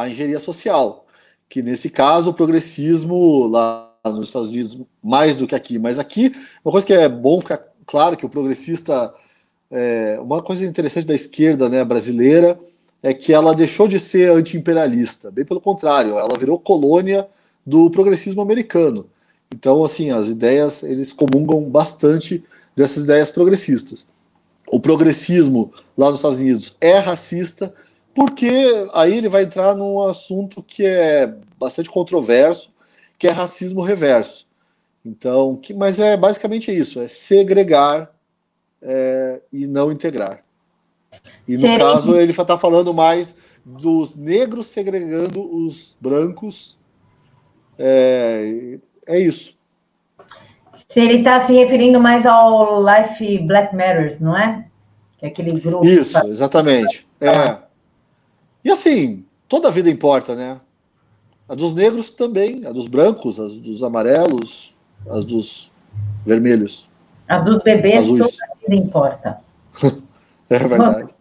engenharia 0.06 0.38
social, 0.38 1.06
que 1.48 1.62
nesse 1.62 1.88
caso 1.88 2.30
o 2.30 2.34
progressismo 2.34 3.46
lá 3.46 3.90
nos 4.04 4.28
Estados 4.28 4.50
Unidos, 4.50 4.78
mais 5.02 5.34
do 5.34 5.46
que 5.46 5.54
aqui, 5.54 5.78
mas 5.78 5.98
aqui, 5.98 6.34
uma 6.62 6.72
coisa 6.72 6.86
que 6.86 6.92
é 6.92 7.08
bom 7.08 7.40
ficar 7.40 7.62
claro 7.86 8.16
que 8.16 8.26
o 8.26 8.28
progressista, 8.28 9.14
é, 9.70 10.18
uma 10.20 10.42
coisa 10.42 10.66
interessante 10.66 11.06
da 11.06 11.14
esquerda 11.14 11.70
né, 11.70 11.82
brasileira 11.84 12.60
é 13.02 13.14
que 13.14 13.32
ela 13.32 13.54
deixou 13.54 13.88
de 13.88 13.98
ser 13.98 14.30
anti-imperialista, 14.30 15.30
bem 15.30 15.44
pelo 15.44 15.60
contrário, 15.60 16.18
ela 16.18 16.36
virou 16.38 16.58
colônia 16.58 17.26
do 17.64 17.90
progressismo 17.90 18.42
americano. 18.42 19.08
Então, 19.52 19.84
assim, 19.84 20.10
as 20.10 20.28
ideias, 20.28 20.82
eles 20.82 21.12
comungam 21.12 21.68
bastante 21.68 22.42
dessas 22.74 23.04
ideias 23.04 23.30
progressistas. 23.30 24.06
O 24.66 24.80
progressismo 24.80 25.72
lá 25.96 26.08
nos 26.08 26.20
Estados 26.20 26.38
Unidos 26.38 26.74
é 26.80 26.98
racista, 26.98 27.74
porque 28.14 28.50
aí 28.94 29.16
ele 29.16 29.28
vai 29.28 29.42
entrar 29.42 29.74
num 29.74 30.00
assunto 30.02 30.62
que 30.62 30.86
é 30.86 31.34
bastante 31.58 31.90
controverso, 31.90 32.70
que 33.18 33.28
é 33.28 33.30
racismo 33.30 33.82
reverso. 33.82 34.46
Então, 35.04 35.56
que, 35.56 35.74
mas 35.74 36.00
é 36.00 36.16
basicamente 36.16 36.70
isso: 36.70 37.00
é 37.00 37.08
segregar 37.08 38.10
é, 38.80 39.42
e 39.52 39.66
não 39.66 39.92
integrar. 39.92 40.42
E 41.46 41.56
no 41.58 41.76
caso, 41.76 42.16
ele 42.16 42.30
está 42.30 42.56
falando 42.56 42.94
mais 42.94 43.34
dos 43.64 44.16
negros 44.16 44.68
segregando 44.68 45.42
os 45.42 45.96
brancos. 46.00 46.78
É, 47.78 48.78
é 49.06 49.18
isso. 49.18 49.54
Se 50.88 51.00
ele 51.00 51.18
está 51.18 51.44
se 51.44 51.52
referindo 51.52 52.00
mais 52.00 52.26
ao 52.26 52.82
Life 52.82 53.38
Black 53.38 53.74
Matters, 53.74 54.20
não 54.20 54.36
é? 54.36 54.66
Que 55.18 55.26
é 55.26 55.28
aquele 55.28 55.58
grupo. 55.60 55.86
Isso, 55.86 56.18
exatamente. 56.26 57.06
É. 57.20 57.56
E 58.64 58.70
assim, 58.70 59.24
toda 59.48 59.68
a 59.68 59.70
vida 59.70 59.90
importa, 59.90 60.34
né? 60.34 60.60
A 61.48 61.54
dos 61.54 61.74
negros 61.74 62.10
também, 62.10 62.66
a 62.66 62.72
dos 62.72 62.86
brancos, 62.86 63.38
as 63.38 63.58
dos 63.58 63.82
amarelos, 63.82 64.74
as 65.08 65.24
dos 65.24 65.72
vermelhos. 66.24 66.88
A 67.28 67.38
dos 67.38 67.58
bebês, 67.62 68.04
Azuis. 68.04 68.36
toda 68.36 68.52
a 68.52 68.56
vida 68.56 68.74
importa. 68.74 69.40
é 70.48 70.58
verdade. 70.58 71.14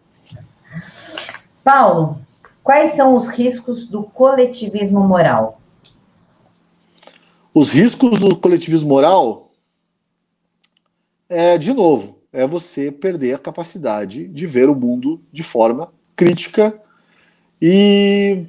Paulo, 1.64 2.18
quais 2.62 2.94
são 2.94 3.14
os 3.14 3.28
riscos 3.28 3.86
do 3.86 4.02
coletivismo 4.02 5.00
moral? 5.00 5.61
Os 7.54 7.70
riscos 7.70 8.18
do 8.18 8.34
coletivismo 8.34 8.88
moral 8.88 9.50
é, 11.28 11.58
de 11.58 11.72
novo, 11.72 12.18
é 12.32 12.46
você 12.46 12.90
perder 12.90 13.34
a 13.34 13.38
capacidade 13.38 14.26
de 14.28 14.46
ver 14.46 14.70
o 14.70 14.74
mundo 14.74 15.20
de 15.30 15.42
forma 15.42 15.92
crítica 16.16 16.80
e 17.60 18.44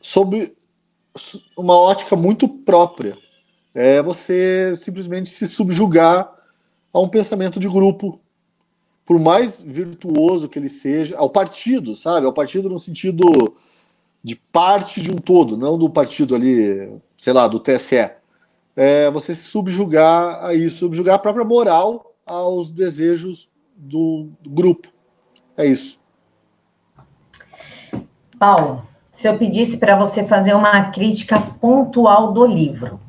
sob 0.00 0.54
uma 1.56 1.76
ótica 1.76 2.16
muito 2.16 2.48
própria. 2.48 3.16
É 3.74 4.00
você 4.00 4.74
simplesmente 4.74 5.28
se 5.28 5.46
subjugar 5.46 6.32
a 6.92 7.00
um 7.00 7.08
pensamento 7.08 7.60
de 7.60 7.68
grupo, 7.68 8.18
por 9.04 9.20
mais 9.20 9.60
virtuoso 9.60 10.48
que 10.48 10.58
ele 10.58 10.70
seja, 10.70 11.16
ao 11.18 11.28
partido, 11.28 11.94
sabe? 11.94 12.24
Ao 12.24 12.32
partido 12.32 12.70
no 12.70 12.78
sentido 12.78 13.54
de 14.24 14.34
parte 14.34 15.02
de 15.02 15.12
um 15.12 15.16
todo, 15.16 15.56
não 15.56 15.78
do 15.78 15.90
partido 15.90 16.34
ali, 16.34 16.90
sei 17.16 17.32
lá, 17.34 17.46
do 17.46 17.60
TSE. 17.60 18.10
É 18.76 19.10
você 19.10 19.34
se 19.34 19.44
subjugar 19.44 20.44
a 20.44 20.54
isso, 20.54 20.80
subjugar 20.80 21.14
a 21.14 21.18
própria 21.18 21.44
moral 21.44 22.14
aos 22.26 22.70
desejos 22.70 23.48
do, 23.74 24.28
do 24.40 24.50
grupo. 24.50 24.88
É 25.56 25.64
isso. 25.64 25.98
Paulo, 28.38 28.86
se 29.10 29.26
eu 29.26 29.38
pedisse 29.38 29.78
para 29.78 29.96
você 29.96 30.24
fazer 30.24 30.52
uma 30.52 30.90
crítica 30.90 31.40
pontual 31.40 32.34
do 32.34 32.44
livro, 32.44 33.00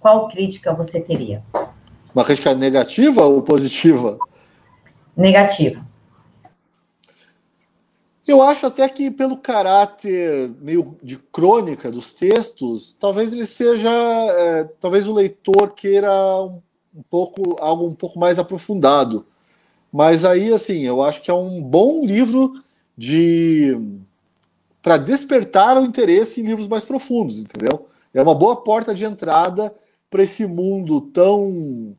qual 0.00 0.28
crítica 0.28 0.72
você 0.72 0.98
teria? 0.98 1.42
Uma 2.14 2.24
crítica 2.24 2.54
negativa 2.54 3.26
ou 3.26 3.42
positiva? 3.42 4.16
Negativa. 5.14 5.84
Eu 8.26 8.42
acho 8.42 8.66
até 8.66 8.88
que 8.88 9.08
pelo 9.08 9.36
caráter 9.36 10.50
meio 10.60 10.96
de 11.00 11.16
crônica 11.16 11.90
dos 11.92 12.12
textos, 12.12 12.92
talvez 12.98 13.32
ele 13.32 13.46
seja, 13.46 13.88
é, 13.90 14.64
talvez 14.80 15.06
o 15.06 15.12
leitor 15.12 15.74
queira 15.74 16.10
um, 16.42 16.60
um 16.94 17.02
pouco 17.08 17.56
algo 17.60 17.86
um 17.86 17.94
pouco 17.94 18.18
mais 18.18 18.38
aprofundado. 18.38 19.24
Mas 19.92 20.24
aí, 20.24 20.52
assim, 20.52 20.82
eu 20.82 21.02
acho 21.02 21.22
que 21.22 21.30
é 21.30 21.34
um 21.34 21.62
bom 21.62 22.04
livro 22.04 22.62
de 22.98 23.78
para 24.82 24.96
despertar 24.96 25.76
o 25.76 25.84
interesse 25.84 26.40
em 26.40 26.44
livros 26.44 26.68
mais 26.68 26.84
profundos, 26.84 27.38
entendeu? 27.38 27.88
É 28.14 28.22
uma 28.22 28.34
boa 28.34 28.56
porta 28.56 28.94
de 28.94 29.04
entrada 29.04 29.74
para 30.10 30.22
esse 30.22 30.46
mundo 30.46 31.00
tão 31.00 31.96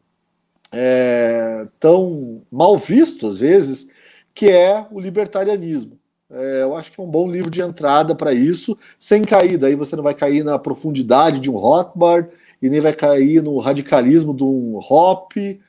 é, 0.72 1.68
tão 1.80 2.42
mal 2.52 2.78
visto 2.78 3.28
às 3.28 3.38
vezes, 3.38 3.90
que 4.34 4.50
é 4.50 4.86
o 4.92 5.00
libertarianismo. 5.00 5.98
É, 6.30 6.62
eu 6.62 6.76
acho 6.76 6.92
que 6.92 7.00
é 7.00 7.04
um 7.04 7.10
bom 7.10 7.30
livro 7.30 7.50
de 7.50 7.62
entrada 7.62 8.13
para 8.13 8.34
isso, 8.34 8.78
sem 9.00 9.24
cair. 9.24 9.58
Daí 9.58 9.76
você 9.76 9.96
não 9.96 10.04
vai 10.04 10.13
cair 10.13 10.44
na 10.44 10.60
profundidade 10.60 11.40
de 11.40 11.50
um 11.50 11.58
Rothbard 11.58 12.30
e 12.62 12.70
nem 12.70 12.82
vai 12.82 12.94
cair 12.94 13.42
no 13.42 13.58
radicalismo 13.60 14.34
de 14.34 14.44
um 14.44 14.78
Hoppe, 14.78 15.60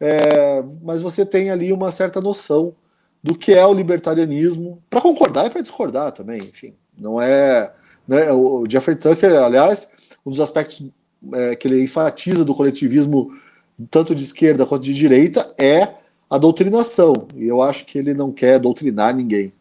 é, 0.00 0.62
mas 0.82 1.02
você 1.02 1.24
tem 1.24 1.50
ali 1.50 1.72
uma 1.72 1.92
certa 1.92 2.20
noção 2.20 2.74
do 3.22 3.36
que 3.36 3.52
é 3.52 3.66
o 3.66 3.74
libertarianismo, 3.74 4.80
para 4.88 5.00
concordar 5.00 5.46
e 5.46 5.50
para 5.50 5.60
discordar 5.60 6.12
também, 6.12 6.38
enfim. 6.38 6.74
Não 6.96 7.20
é. 7.20 7.72
Né, 8.06 8.32
o 8.32 8.64
Jeffrey 8.68 8.96
Tucker, 8.96 9.32
aliás, 9.32 9.90
um 10.24 10.30
dos 10.30 10.40
aspectos 10.40 10.82
é, 11.32 11.54
que 11.56 11.68
ele 11.68 11.82
enfatiza 11.82 12.44
do 12.44 12.54
coletivismo, 12.54 13.32
tanto 13.90 14.14
de 14.14 14.24
esquerda 14.24 14.64
quanto 14.64 14.84
de 14.84 14.94
direita, 14.94 15.52
é 15.58 15.94
a 16.30 16.38
doutrinação. 16.38 17.28
E 17.34 17.46
eu 17.46 17.60
acho 17.60 17.84
que 17.84 17.98
ele 17.98 18.14
não 18.14 18.32
quer 18.32 18.58
doutrinar 18.58 19.14
ninguém. 19.14 19.52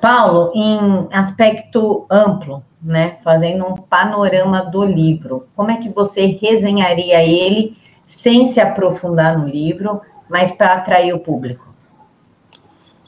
Paulo, 0.00 0.52
em 0.54 1.08
aspecto 1.12 2.06
amplo, 2.10 2.62
né, 2.82 3.18
fazendo 3.24 3.66
um 3.66 3.74
panorama 3.74 4.62
do 4.62 4.84
livro, 4.84 5.48
como 5.56 5.70
é 5.70 5.76
que 5.76 5.88
você 5.88 6.38
resenharia 6.40 7.22
ele 7.22 7.76
sem 8.06 8.46
se 8.46 8.60
aprofundar 8.60 9.38
no 9.38 9.48
livro, 9.48 10.00
mas 10.28 10.52
para 10.52 10.74
atrair 10.74 11.12
o 11.12 11.18
público? 11.18 11.66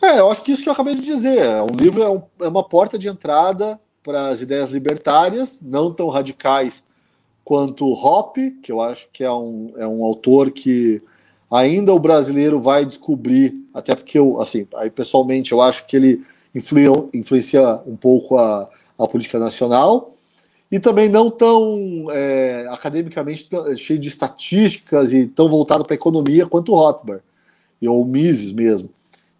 É, 0.02 0.20
eu 0.20 0.30
acho 0.30 0.42
que 0.42 0.52
isso 0.52 0.62
que 0.62 0.68
eu 0.68 0.72
acabei 0.72 0.94
de 0.94 1.02
dizer. 1.02 1.44
Um 1.62 1.76
livro 1.76 2.02
é, 2.02 2.08
um, 2.08 2.22
é 2.40 2.48
uma 2.48 2.62
porta 2.62 2.98
de 2.98 3.08
entrada 3.08 3.80
para 4.02 4.28
as 4.28 4.40
ideias 4.40 4.70
libertárias, 4.70 5.60
não 5.62 5.92
tão 5.92 6.08
radicais 6.08 6.84
quanto 7.44 7.92
Hoppe, 7.92 8.52
que 8.62 8.70
eu 8.70 8.80
acho 8.80 9.08
que 9.12 9.24
é 9.24 9.32
um, 9.32 9.72
é 9.76 9.86
um 9.86 10.04
autor 10.04 10.50
que 10.50 11.02
ainda 11.50 11.94
o 11.94 11.98
brasileiro 11.98 12.60
vai 12.60 12.84
descobrir, 12.84 13.54
até 13.72 13.94
porque 13.94 14.18
eu, 14.18 14.40
assim, 14.40 14.66
aí 14.76 14.90
pessoalmente 14.90 15.52
eu 15.52 15.62
acho 15.62 15.86
que 15.86 15.96
ele 15.96 16.24
influencia, 16.54 17.08
influencia 17.14 17.80
um 17.86 17.96
pouco 17.96 18.36
a, 18.38 18.68
a 18.98 19.06
política 19.06 19.38
nacional, 19.38 20.14
e 20.70 20.78
também 20.78 21.08
não 21.08 21.30
tão 21.30 22.08
é, 22.10 22.66
academicamente 22.70 23.48
cheio 23.76 23.98
de 23.98 24.08
estatísticas 24.08 25.12
e 25.12 25.26
tão 25.26 25.48
voltado 25.48 25.84
para 25.84 25.94
a 25.94 25.96
economia 25.96 26.46
quanto 26.46 26.72
o 26.72 26.74
Rothbard, 26.74 27.22
ou 27.86 28.04
Mises 28.04 28.52
mesmo. 28.52 28.90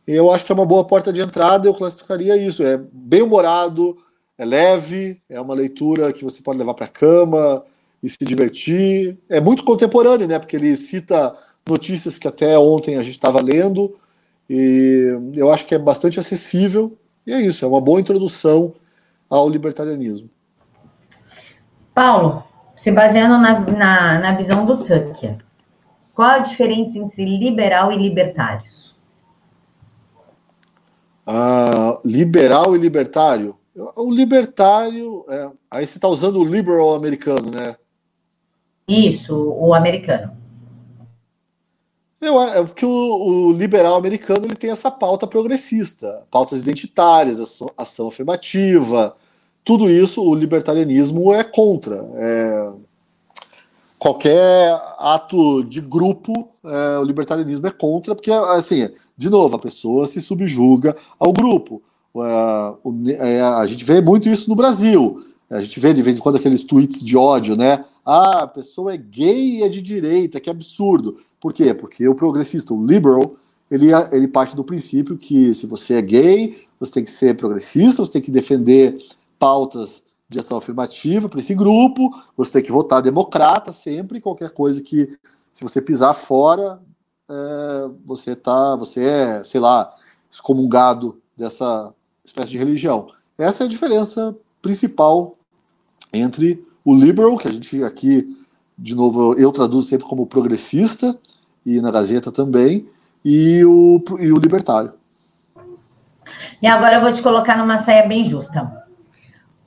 Eu 0.07 0.33
acho 0.33 0.45
que 0.45 0.51
é 0.51 0.55
uma 0.55 0.65
boa 0.65 0.85
porta 0.85 1.13
de 1.13 1.21
entrada, 1.21 1.69
eu 1.69 1.75
classificaria 1.75 2.35
isso. 2.35 2.63
É 2.63 2.81
bem 2.91 3.21
humorado, 3.21 3.99
é 4.39 4.45
leve, 4.45 5.21
é 5.29 5.39
uma 5.39 5.53
leitura 5.53 6.15
que 6.15 6.25
você 6.25 6.41
pode 6.41 6.59
levar 6.59 6.73
para 6.73 6.87
a 6.87 6.89
cama 6.89 7.63
e 8.03 8.09
se 8.09 8.25
divertir. 8.25 9.19
É 9.29 9.39
muito 9.39 9.65
contemporâneo, 9.65 10.27
né? 10.27 10.39
Porque 10.39 10.57
ele 10.57 10.75
cita 10.77 11.35
notícias 11.67 12.19
que 12.19 12.27
até 12.27 12.59
ontem 12.59 12.97
a 12.97 13.03
gente 13.03 13.17
estava 13.17 13.43
lendo, 13.43 13.95
e 14.49 15.33
eu 15.35 15.53
acho 15.53 15.67
que 15.67 15.75
é 15.75 15.79
bastante 15.79 16.19
acessível, 16.19 16.97
e 17.27 17.33
é 17.33 17.41
isso, 17.41 17.65
é 17.65 17.69
uma 17.69 17.81
boa 17.81 18.01
introdução 18.01 18.75
ao 19.29 19.49
libertarianismo. 19.49 20.31
Paulo, 21.95 22.45
se 22.75 22.91
baseando 22.93 23.39
na, 23.39 23.61
na, 23.61 24.19
na 24.21 24.33
visão 24.37 24.65
do 24.65 24.79
Tucker, 24.79 25.39
qual 26.15 26.31
a 26.31 26.39
diferença 26.39 26.99
entre 26.99 27.25
liberal 27.25 27.93
e 27.93 27.99
libertários? 27.99 28.97
Ah, 31.27 32.01
liberal 32.05 32.75
e 32.75 32.79
libertário? 32.79 33.55
O 33.95 34.11
libertário, 34.11 35.25
é, 35.29 35.51
aí 35.71 35.87
você 35.87 35.99
está 35.99 36.09
usando 36.09 36.41
o 36.41 36.45
liberal 36.45 36.95
americano, 36.95 37.51
né? 37.51 37.77
Isso, 38.89 39.37
o 39.37 39.75
americano. 39.75 40.38
Eu, 42.21 42.41
é 42.43 42.65
porque 42.65 42.85
o, 42.85 42.91
o, 42.91 43.53
liberal 43.53 43.95
americano 43.95 44.45
ele 44.45 44.57
tem 44.57 44.71
essa 44.71 44.91
pauta 44.91 45.27
progressista, 45.27 46.23
pautas 46.31 46.61
identitárias, 46.61 47.39
ação, 47.39 47.71
ação, 47.77 48.09
afirmativa, 48.09 49.15
tudo 49.65 49.89
isso 49.89 50.23
o 50.23 50.35
libertarianismo 50.35 51.33
é 51.33 51.45
contra. 51.45 52.09
É, 52.17 52.71
qualquer 53.99 54.81
ato 54.99 55.63
de 55.63 55.81
grupo, 55.81 56.49
é, 56.65 56.99
o 56.99 57.05
libertarianismo 57.05 57.67
é 57.67 57.71
contra, 57.71 58.15
porque 58.17 58.33
assim, 58.33 58.91
de 59.17 59.31
novo, 59.31 59.57
a 59.57 59.59
pessoa 59.59 60.07
se 60.07 60.21
subjuga 60.21 60.97
ao 61.19 61.33
grupo. 61.33 61.83
É, 62.17 63.37
é, 63.37 63.43
a 63.43 63.67
gente 63.67 63.85
vê 63.85 64.01
muito 64.01 64.29
isso 64.29 64.49
no 64.49 64.57
Brasil. 64.57 65.25
A 65.51 65.63
gente 65.63 65.79
vê 65.79 65.95
de 65.95 66.03
vez 66.03 66.19
em 66.19 66.21
quando 66.21 66.37
aqueles 66.37 66.65
tweets 66.65 67.05
de 67.05 67.17
ódio, 67.17 67.57
né? 67.57 67.85
Ah, 68.11 68.45
a 68.45 68.47
pessoa 68.47 68.95
é 68.95 68.97
gay 68.97 69.59
e 69.59 69.63
é 69.63 69.69
de 69.69 69.83
direita, 69.83 70.41
que 70.41 70.49
absurdo. 70.49 71.19
Por 71.39 71.53
quê? 71.53 71.75
Porque 71.75 72.09
o 72.09 72.15
progressista, 72.15 72.73
o 72.73 72.83
liberal, 72.83 73.37
ele, 73.71 73.89
ele 74.11 74.27
parte 74.27 74.57
do 74.57 74.65
princípio 74.65 75.19
que 75.19 75.53
se 75.53 75.67
você 75.67 75.93
é 75.93 76.01
gay, 76.01 76.67
você 76.81 76.91
tem 76.91 77.05
que 77.05 77.11
ser 77.11 77.37
progressista, 77.37 78.03
você 78.03 78.13
tem 78.13 78.23
que 78.23 78.31
defender 78.31 78.97
pautas 79.39 80.03
de 80.27 80.39
ação 80.39 80.57
afirmativa 80.57 81.29
para 81.29 81.39
esse 81.39 81.55
grupo, 81.55 82.11
você 82.35 82.53
tem 82.53 82.63
que 82.63 82.73
votar 82.73 83.03
democrata 83.03 83.73
sempre, 83.73 84.23
qualquer 84.23 84.53
coisa 84.53 84.81
que, 84.81 85.19
se 85.53 85.63
você 85.63 85.83
pisar 85.83 86.15
fora, 86.15 86.81
é, 87.29 87.91
você 88.07 88.35
tá, 88.35 88.75
você 88.75 89.05
é, 89.05 89.45
sei 89.45 89.61
lá, 89.61 89.93
excomungado 90.31 91.21
dessa 91.37 91.93
espécie 92.25 92.53
de 92.53 92.59
religião. 92.59 93.09
Essa 93.37 93.65
é 93.65 93.67
a 93.67 93.69
diferença 93.69 94.35
principal 94.63 95.37
entre 96.11 96.67
o 96.89 96.95
liberal, 96.95 97.37
que 97.37 97.47
a 97.47 97.51
gente 97.51 97.85
aqui, 97.85 98.27
de 98.79 98.95
novo, 98.95 99.35
eu 99.35 99.53
traduzo 99.53 99.87
sempre 99.87 100.07
como 100.07 100.27
progressista, 100.27 101.19
e 101.67 101.83
na 101.83 101.91
Gazeta 101.91 102.33
também, 102.33 102.89
e 103.23 103.63
o, 103.63 104.03
e 104.19 104.33
o 104.33 104.39
libertário. 104.39 104.95
E 106.63 106.67
agora 106.67 106.97
eu 106.97 107.03
vou 107.03 107.13
te 107.13 107.23
colocar 107.23 107.59
numa 107.59 107.77
saia 107.77 108.09
bem 108.09 108.25
justa. 108.25 108.87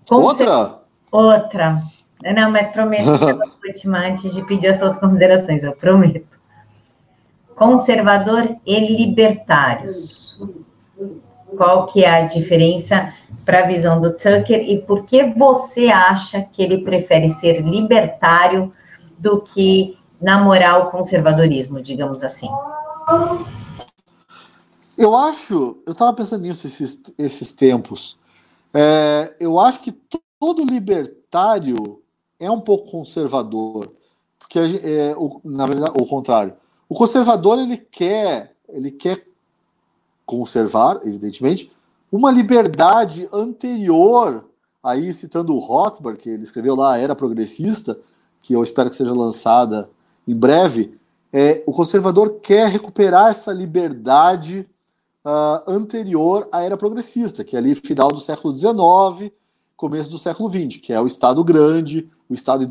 Outra? 0.10 0.80
Outra. 1.12 1.84
Não, 2.24 2.50
mas 2.50 2.70
prometo 2.70 3.20
que 3.20 3.68
última 3.68 4.00
antes 4.10 4.34
de 4.34 4.44
pedir 4.48 4.70
as 4.70 4.80
suas 4.80 4.98
considerações, 4.98 5.64
eu 5.64 5.74
prometo. 5.74 6.40
Conservador 7.56 8.58
e 8.66 8.98
libertários. 8.98 10.42
Qual 11.58 11.86
que 11.88 12.04
é 12.04 12.10
a 12.10 12.28
diferença 12.28 13.14
para 13.46 13.60
a 13.60 13.68
visão 13.68 14.00
do 14.00 14.12
Tucker 14.12 14.70
e 14.70 14.82
por 14.82 15.06
que 15.06 15.24
você 15.24 15.88
acha 15.88 16.42
que 16.42 16.62
ele 16.62 16.84
prefere 16.84 17.30
ser 17.30 17.62
libertário 17.62 18.74
do 19.18 19.42
que 19.42 19.98
namorar 20.20 20.80
o 20.80 20.92
conservadorismo, 20.92 21.82
digamos 21.82 22.24
assim? 22.24 22.50
Eu 24.98 25.16
acho, 25.16 25.82
eu 25.86 25.94
estava 25.94 26.14
pensando 26.14 26.44
nisso 26.44 26.68
esses, 26.68 27.02
esses 27.18 27.54
tempos. 27.54 28.20
É, 28.74 29.36
eu 29.40 29.60
acho 29.60 29.82
que 29.82 29.92
todo 30.40 30.64
libertário 30.64 32.02
é 32.40 32.50
um 32.50 32.60
pouco 32.60 32.92
conservador, 32.92 33.94
porque 34.40 34.60
é, 34.60 35.14
o, 35.18 35.42
na 35.44 35.66
verdade 35.66 35.94
o 35.96 36.06
contrário. 36.06 36.54
O 36.88 36.96
conservador 36.96 37.60
ele 37.60 37.78
quer, 37.78 38.56
ele 38.70 38.92
quer 38.92 39.26
conservar, 40.32 41.02
evidentemente, 41.04 41.72
uma 42.10 42.32
liberdade 42.32 43.28
anterior, 43.34 44.50
aí 44.82 45.14
citando 45.14 45.54
o 45.54 45.60
Rothbard, 45.60 46.18
que 46.18 46.30
ele 46.30 46.44
escreveu 46.44 46.76
lá, 46.76 46.98
Era 46.98 47.14
Progressista, 47.14 48.00
que 48.40 48.54
eu 48.54 48.64
espero 48.64 48.90
que 48.90 48.96
seja 48.96 49.14
lançada 49.14 49.90
em 50.28 50.36
breve, 50.36 50.98
é, 51.34 51.64
o 51.66 51.72
conservador 51.72 52.40
quer 52.42 52.70
recuperar 52.70 53.32
essa 53.32 53.52
liberdade 53.52 54.68
uh, 55.26 55.70
anterior 55.70 56.48
à 56.52 56.62
era 56.62 56.76
progressista, 56.76 57.44
que 57.44 57.56
é 57.56 57.60
ali 57.60 57.76
final 57.76 58.10
do 58.10 58.20
século 58.20 58.56
XIX, 58.56 59.32
começo 59.78 60.12
do 60.12 60.18
século 60.18 60.50
XX, 60.50 60.82
que 60.82 60.92
é 60.92 61.00
o 61.00 61.08
Estado 61.08 61.44
grande, 61.44 62.10
o 62.30 62.34
Estado 62.34 62.70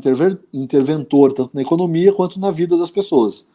interventor, 0.53 1.33
tanto 1.33 1.51
na 1.53 1.61
economia 1.61 2.13
quanto 2.13 2.39
na 2.39 2.51
vida 2.51 2.77
das 2.77 2.91
pessoas. 2.91 3.47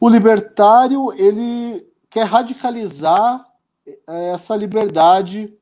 O 0.00 0.08
libertário, 0.08 1.12
ele 1.16 1.86
quer 2.14 2.26
radicalizar 2.26 3.44
eh, 3.84 4.30
essa 4.32 4.54
liberdade 4.54 5.52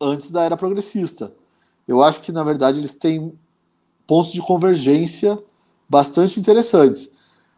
antes 0.00 0.30
da 0.30 0.44
era 0.44 0.56
progressista. 0.56 1.34
Eu 1.88 2.00
acho 2.00 2.20
que, 2.20 2.30
na 2.30 2.44
verdade, 2.44 2.78
eles 2.78 2.94
têm 2.94 3.36
pontos 4.06 4.32
de 4.32 4.40
convergência 4.40 5.36
bastante 5.88 6.38
interessantes. 6.38 7.10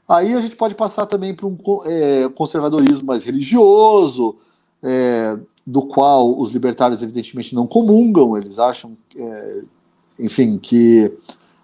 Aí 0.09 0.33
a 0.33 0.41
gente 0.41 0.57
pode 0.57 0.75
passar 0.75 1.05
também 1.05 1.35
para 1.35 1.47
um 1.47 1.57
é, 1.85 2.29
conservadorismo 2.31 3.07
mais 3.07 3.23
religioso, 3.23 4.37
é, 4.83 5.39
do 5.67 5.83
qual 5.83 6.39
os 6.39 6.51
libertários 6.51 7.03
evidentemente 7.03 7.55
não 7.55 7.67
comungam, 7.67 8.39
eles 8.39 8.59
acham, 8.59 8.97
é, 9.15 9.63
enfim, 10.19 10.57
que 10.57 11.15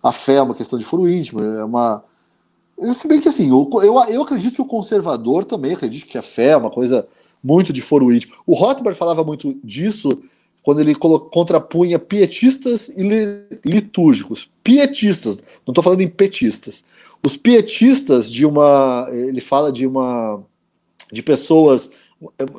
a 0.02 0.12
fé 0.12 0.34
é 0.34 0.42
uma 0.42 0.54
questão 0.54 0.78
de 0.78 0.84
foro 0.84 1.08
íntimo, 1.08 1.42
é 1.42 1.64
uma... 1.64 2.04
Se 2.94 3.06
bem 3.06 3.20
que 3.20 3.28
assim, 3.28 3.48
eu, 3.50 3.68
eu, 3.82 3.94
eu 4.08 4.22
acredito 4.22 4.54
que 4.54 4.62
o 4.62 4.66
conservador 4.66 5.44
também 5.44 5.72
acredita 5.72 6.06
que 6.06 6.18
a 6.18 6.22
fé 6.22 6.50
é 6.50 6.56
uma 6.56 6.70
coisa 6.70 7.06
muito 7.42 7.72
de 7.72 7.82
foro 7.82 8.12
íntimo. 8.12 8.34
O 8.46 8.54
Rothbard 8.54 8.98
falava 8.98 9.24
muito 9.24 9.54
disso 9.62 10.22
quando 10.62 10.80
ele 10.80 10.94
contrapunha 10.94 11.98
pietistas 11.98 12.88
e 12.88 13.02
litúrgicos. 13.64 14.50
Pietistas, 14.62 15.42
não 15.66 15.72
estou 15.72 15.82
falando 15.82 16.02
em 16.02 16.08
petistas. 16.08 16.84
Os 17.24 17.36
pietistas 17.36 18.30
de 18.30 18.44
uma, 18.44 19.08
ele 19.10 19.40
fala 19.40 19.72
de 19.72 19.86
uma 19.86 20.42
de 21.12 21.22
pessoas 21.22 21.90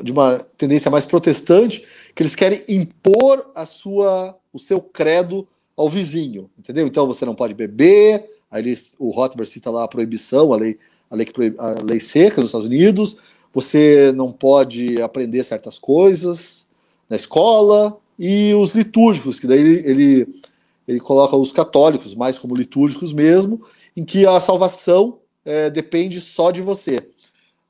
de 0.03 0.11
uma 0.11 0.39
tendência 0.57 0.89
mais 0.89 1.05
protestante, 1.05 1.85
que 2.15 2.23
eles 2.23 2.33
querem 2.33 2.63
impor 2.67 3.51
a 3.53 3.65
sua, 3.65 4.35
o 4.51 4.57
seu 4.57 4.81
credo 4.81 5.47
ao 5.77 5.87
vizinho, 5.87 6.49
entendeu? 6.57 6.87
Então 6.87 7.05
você 7.05 7.25
não 7.25 7.35
pode 7.35 7.53
beber, 7.53 8.27
aí 8.51 8.61
ele, 8.61 8.79
o 8.99 9.09
Rothbard 9.09 9.49
cita 9.49 9.71
lá 9.71 9.83
a 9.83 9.87
proibição, 9.87 10.53
a 10.53 10.57
lei, 10.57 10.77
a 11.09 11.15
lei, 11.15 11.27
a 11.57 11.81
lei 11.81 11.99
seca 11.99 12.41
nos 12.41 12.49
Estados 12.49 12.67
Unidos, 12.67 13.17
você 13.53 14.11
não 14.13 14.31
pode 14.31 15.01
aprender 15.01 15.43
certas 15.43 15.79
coisas 15.79 16.67
na 17.09 17.15
escola, 17.15 17.97
e 18.23 18.53
os 18.53 18.75
litúrgicos, 18.75 19.39
que 19.39 19.47
daí 19.47 19.59
ele, 19.59 19.89
ele, 19.89 20.41
ele 20.87 20.99
coloca 20.99 21.35
os 21.35 21.51
católicos 21.51 22.13
mais 22.13 22.37
como 22.37 22.55
litúrgicos 22.55 23.11
mesmo, 23.11 23.65
em 23.97 24.05
que 24.05 24.27
a 24.27 24.39
salvação 24.39 25.17
é, 25.43 25.71
depende 25.71 26.21
só 26.21 26.51
de 26.51 26.61
você, 26.61 26.99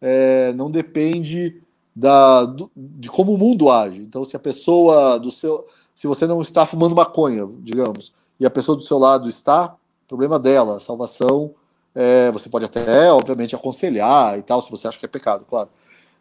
é, 0.02 0.52
não 0.54 0.70
depende 0.70 1.62
da, 1.96 2.44
do, 2.44 2.70
de 2.76 3.10
como 3.10 3.34
o 3.34 3.38
mundo 3.38 3.70
age. 3.70 4.02
Então, 4.02 4.26
se 4.26 4.36
a 4.36 4.40
pessoa 4.40 5.18
do 5.18 5.32
seu. 5.32 5.66
Se 5.96 6.08
você 6.08 6.26
não 6.26 6.42
está 6.42 6.66
fumando 6.66 6.96
maconha, 6.96 7.48
digamos, 7.60 8.12
e 8.40 8.46
a 8.46 8.50
pessoa 8.50 8.76
do 8.76 8.84
seu 8.84 8.98
lado 8.98 9.30
está, 9.30 9.76
problema 10.12 10.38
dela. 10.38 10.76
A 10.76 10.80
salvação, 10.82 11.52
é, 11.96 12.30
você 12.32 12.50
pode 12.50 12.66
até, 12.66 13.10
obviamente, 13.12 13.56
aconselhar 13.56 14.38
e 14.38 14.42
tal, 14.42 14.62
se 14.62 14.70
você 14.70 14.90
acha 14.90 15.00
que 15.00 15.06
é 15.06 15.10
pecado, 15.10 15.46
claro. 15.50 15.70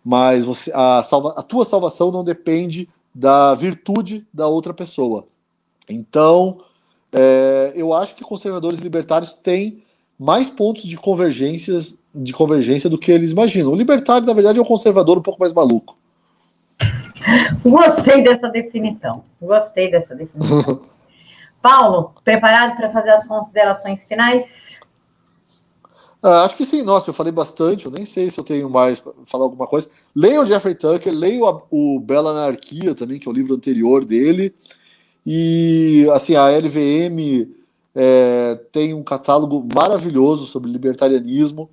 Mas 0.04 0.44
você, 0.44 0.70
a, 0.72 1.02
salva, 1.02 1.34
a 1.36 1.42
tua 1.42 1.64
salvação 1.64 2.12
não 2.12 2.22
depende 2.22 2.88
da 3.12 3.52
virtude 3.54 4.24
da 4.32 4.46
outra 4.46 4.72
pessoa. 4.72 5.26
Então, 5.88 6.58
é, 7.12 7.72
eu 7.74 7.92
acho 7.92 8.14
que 8.14 8.22
conservadores 8.22 8.78
e 8.78 8.82
libertários 8.82 9.32
têm 9.32 9.82
mais 10.16 10.48
pontos 10.48 10.84
de 10.84 10.96
convergências 10.96 11.98
de 12.14 12.32
convergência 12.32 12.90
do 12.90 12.98
que 12.98 13.10
eles 13.10 13.30
imaginam. 13.30 13.72
O 13.72 13.76
libertário, 13.76 14.26
na 14.26 14.32
verdade, 14.32 14.58
é 14.58 14.62
um 14.62 14.64
conservador 14.64 15.18
um 15.18 15.22
pouco 15.22 15.40
mais 15.40 15.52
maluco. 15.52 15.96
Gostei 17.64 18.22
dessa 18.22 18.48
definição. 18.48 19.22
Gostei 19.40 19.90
dessa 19.90 20.14
definição. 20.14 20.80
Paulo, 21.62 22.14
preparado 22.24 22.76
para 22.76 22.90
fazer 22.90 23.10
as 23.10 23.26
considerações 23.26 24.06
finais? 24.06 24.80
Ah, 26.22 26.44
acho 26.44 26.56
que 26.56 26.64
sim. 26.64 26.82
Nossa, 26.82 27.10
eu 27.10 27.14
falei 27.14 27.32
bastante. 27.32 27.86
Eu 27.86 27.92
nem 27.92 28.04
sei 28.04 28.30
se 28.30 28.38
eu 28.38 28.44
tenho 28.44 28.68
mais 28.68 29.00
para 29.00 29.12
falar 29.26 29.44
alguma 29.44 29.66
coisa. 29.66 29.88
Leia 30.14 30.40
o 30.40 30.46
Jeffrey 30.46 30.74
Tucker, 30.74 31.12
leia 31.12 31.42
o, 31.42 31.96
o 31.96 32.00
Bela 32.00 32.30
Anarquia 32.30 32.94
também, 32.94 33.18
que 33.18 33.28
é 33.28 33.30
o 33.30 33.34
livro 33.34 33.54
anterior 33.54 34.04
dele. 34.04 34.54
E 35.24 36.06
assim, 36.12 36.34
a 36.34 36.48
LVM 36.48 37.48
é, 37.94 38.58
tem 38.72 38.94
um 38.94 39.02
catálogo 39.02 39.66
maravilhoso 39.74 40.46
sobre 40.46 40.70
libertarianismo. 40.70 41.70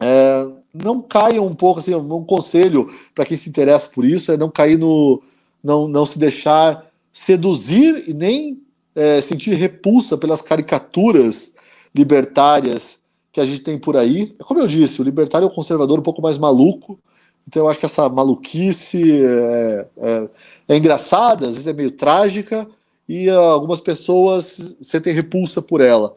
É, 0.00 0.46
não 0.72 1.00
caiam 1.00 1.46
um 1.46 1.54
pouco, 1.54 1.80
assim, 1.80 1.94
um 1.94 2.24
conselho 2.24 2.92
para 3.14 3.24
quem 3.24 3.36
se 3.36 3.48
interessa 3.48 3.88
por 3.88 4.04
isso 4.04 4.32
é 4.32 4.36
não 4.36 4.50
cair 4.50 4.78
no. 4.78 5.22
não, 5.62 5.86
não 5.86 6.04
se 6.04 6.18
deixar 6.18 6.86
seduzir 7.12 8.08
e 8.08 8.12
nem 8.12 8.63
é, 8.94 9.20
sentir 9.20 9.54
repulsa 9.54 10.16
pelas 10.16 10.40
caricaturas 10.40 11.52
libertárias 11.94 12.98
que 13.32 13.40
a 13.40 13.46
gente 13.46 13.60
tem 13.60 13.78
por 13.78 13.96
aí. 13.96 14.34
Como 14.44 14.60
eu 14.60 14.66
disse, 14.66 15.00
o 15.00 15.04
libertário 15.04 15.46
é 15.46 15.48
o 15.48 15.54
conservador 15.54 15.98
um 15.98 16.02
pouco 16.02 16.22
mais 16.22 16.38
maluco, 16.38 16.98
então 17.46 17.62
eu 17.62 17.68
acho 17.68 17.78
que 17.78 17.86
essa 17.86 18.08
maluquice 18.08 19.24
é, 19.24 19.86
é, 19.96 20.28
é 20.68 20.76
engraçada, 20.76 21.46
às 21.46 21.52
vezes 21.52 21.66
é 21.66 21.72
meio 21.72 21.90
trágica, 21.90 22.66
e 23.08 23.28
algumas 23.28 23.80
pessoas 23.80 24.76
sentem 24.80 25.12
repulsa 25.12 25.60
por 25.60 25.80
ela. 25.80 26.16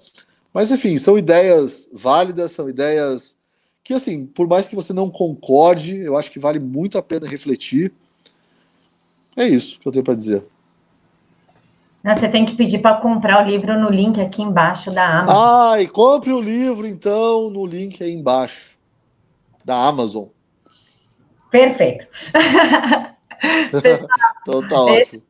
Mas 0.53 0.71
enfim, 0.71 0.97
são 0.97 1.17
ideias 1.17 1.89
válidas, 1.91 2.51
são 2.51 2.69
ideias 2.69 3.35
que, 3.83 3.93
assim, 3.93 4.25
por 4.25 4.47
mais 4.47 4.67
que 4.67 4.75
você 4.75 4.91
não 4.91 5.09
concorde, 5.09 5.97
eu 5.97 6.17
acho 6.17 6.31
que 6.31 6.39
vale 6.39 6.59
muito 6.59 6.97
a 6.97 7.01
pena 7.01 7.27
refletir. 7.27 7.91
É 9.35 9.47
isso 9.47 9.79
que 9.79 9.87
eu 9.87 9.91
tenho 9.91 10.03
para 10.03 10.13
dizer. 10.13 10.45
Você 12.15 12.29
tem 12.29 12.45
que 12.45 12.55
pedir 12.55 12.79
para 12.79 12.97
comprar 12.97 13.43
o 13.43 13.45
livro 13.45 13.77
no 13.79 13.89
link 13.89 14.21
aqui 14.21 14.41
embaixo 14.41 14.91
da 14.91 15.19
Amazon. 15.19 15.35
Ah, 15.37 15.81
e 15.81 15.87
compre 15.87 16.31
o 16.31 16.39
livro 16.39 16.87
então 16.87 17.49
no 17.49 17.65
link 17.65 18.03
aí 18.03 18.13
embaixo 18.13 18.77
da 19.65 19.75
Amazon. 19.87 20.25
Perfeito. 21.51 22.07
Pessoal, 23.81 24.09
então 24.41 24.67
tá 24.67 24.81
ótimo. 24.81 25.23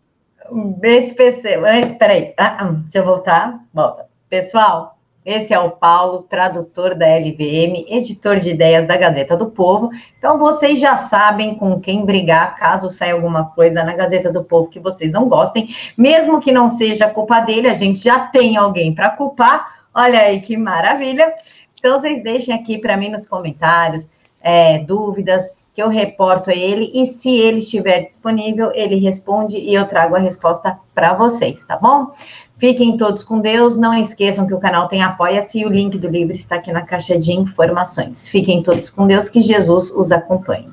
Esse 0.84 1.16
PC. 1.16 1.58
Peraí, 2.00 2.34
ah, 2.38 2.58
ah, 2.60 2.72
deixa 2.72 3.00
eu 3.00 3.06
voltar. 3.06 3.60
Volta. 3.74 4.08
Pessoal, 4.30 4.97
esse 5.28 5.54
é 5.54 5.60
o 5.60 5.72
Paulo, 5.72 6.24
tradutor 6.24 6.96
da 6.96 7.06
LVM, 7.06 7.86
editor 7.90 8.38
de 8.40 8.52
ideias 8.52 8.88
da 8.88 8.96
Gazeta 8.96 9.36
do 9.36 9.48
Povo. 9.48 9.90
Então, 10.18 10.40
vocês 10.40 10.80
já 10.80 10.96
sabem 10.96 11.54
com 11.54 11.82
quem 11.82 12.06
brigar 12.06 12.56
caso 12.56 12.90
saia 12.90 13.14
alguma 13.14 13.44
coisa 13.50 13.84
na 13.84 13.94
Gazeta 13.94 14.32
do 14.32 14.42
Povo 14.42 14.70
que 14.70 14.80
vocês 14.80 15.12
não 15.12 15.28
gostem. 15.28 15.76
Mesmo 15.98 16.40
que 16.40 16.50
não 16.50 16.70
seja 16.70 17.10
culpa 17.10 17.42
dele, 17.42 17.68
a 17.68 17.74
gente 17.74 18.02
já 18.02 18.20
tem 18.20 18.56
alguém 18.56 18.96
para 18.96 19.10
culpar. 19.10 19.86
Olha 19.94 20.22
aí 20.22 20.40
que 20.40 20.56
maravilha. 20.56 21.34
Então, 21.78 22.00
vocês 22.00 22.24
deixem 22.24 22.56
aqui 22.56 22.78
para 22.78 22.96
mim 22.96 23.10
nos 23.10 23.28
comentários 23.28 24.10
é, 24.42 24.80
dúvidas, 24.80 25.54
que 25.76 25.84
eu 25.84 25.90
reporto 25.90 26.50
a 26.50 26.56
ele 26.56 26.90
e 26.92 27.06
se 27.06 27.38
ele 27.38 27.60
estiver 27.60 28.06
disponível, 28.06 28.72
ele 28.74 28.96
responde 28.96 29.58
e 29.58 29.76
eu 29.76 29.86
trago 29.86 30.16
a 30.16 30.20
resposta 30.20 30.80
para 30.96 31.14
vocês, 31.14 31.66
tá 31.68 31.78
bom? 31.78 32.14
Fiquem 32.60 32.98
todos 32.98 33.24
com 33.24 33.40
Deus. 33.40 33.78
Não 33.78 33.94
esqueçam 33.94 34.48
que 34.48 34.54
o 34.54 34.60
canal 34.60 34.88
tem 34.88 35.04
apoia-se 35.04 35.60
e 35.60 35.66
o 35.66 35.70
link 35.70 35.98
do 35.98 36.08
livro 36.08 36.34
está 36.34 36.56
aqui 36.56 36.72
na 36.72 36.82
caixa 36.82 37.18
de 37.18 37.32
informações. 37.32 38.28
Fiquem 38.28 38.64
todos 38.64 38.90
com 38.90 39.06
Deus, 39.06 39.30
que 39.30 39.42
Jesus 39.42 39.92
os 39.92 40.12
acompanhe. 40.12 40.66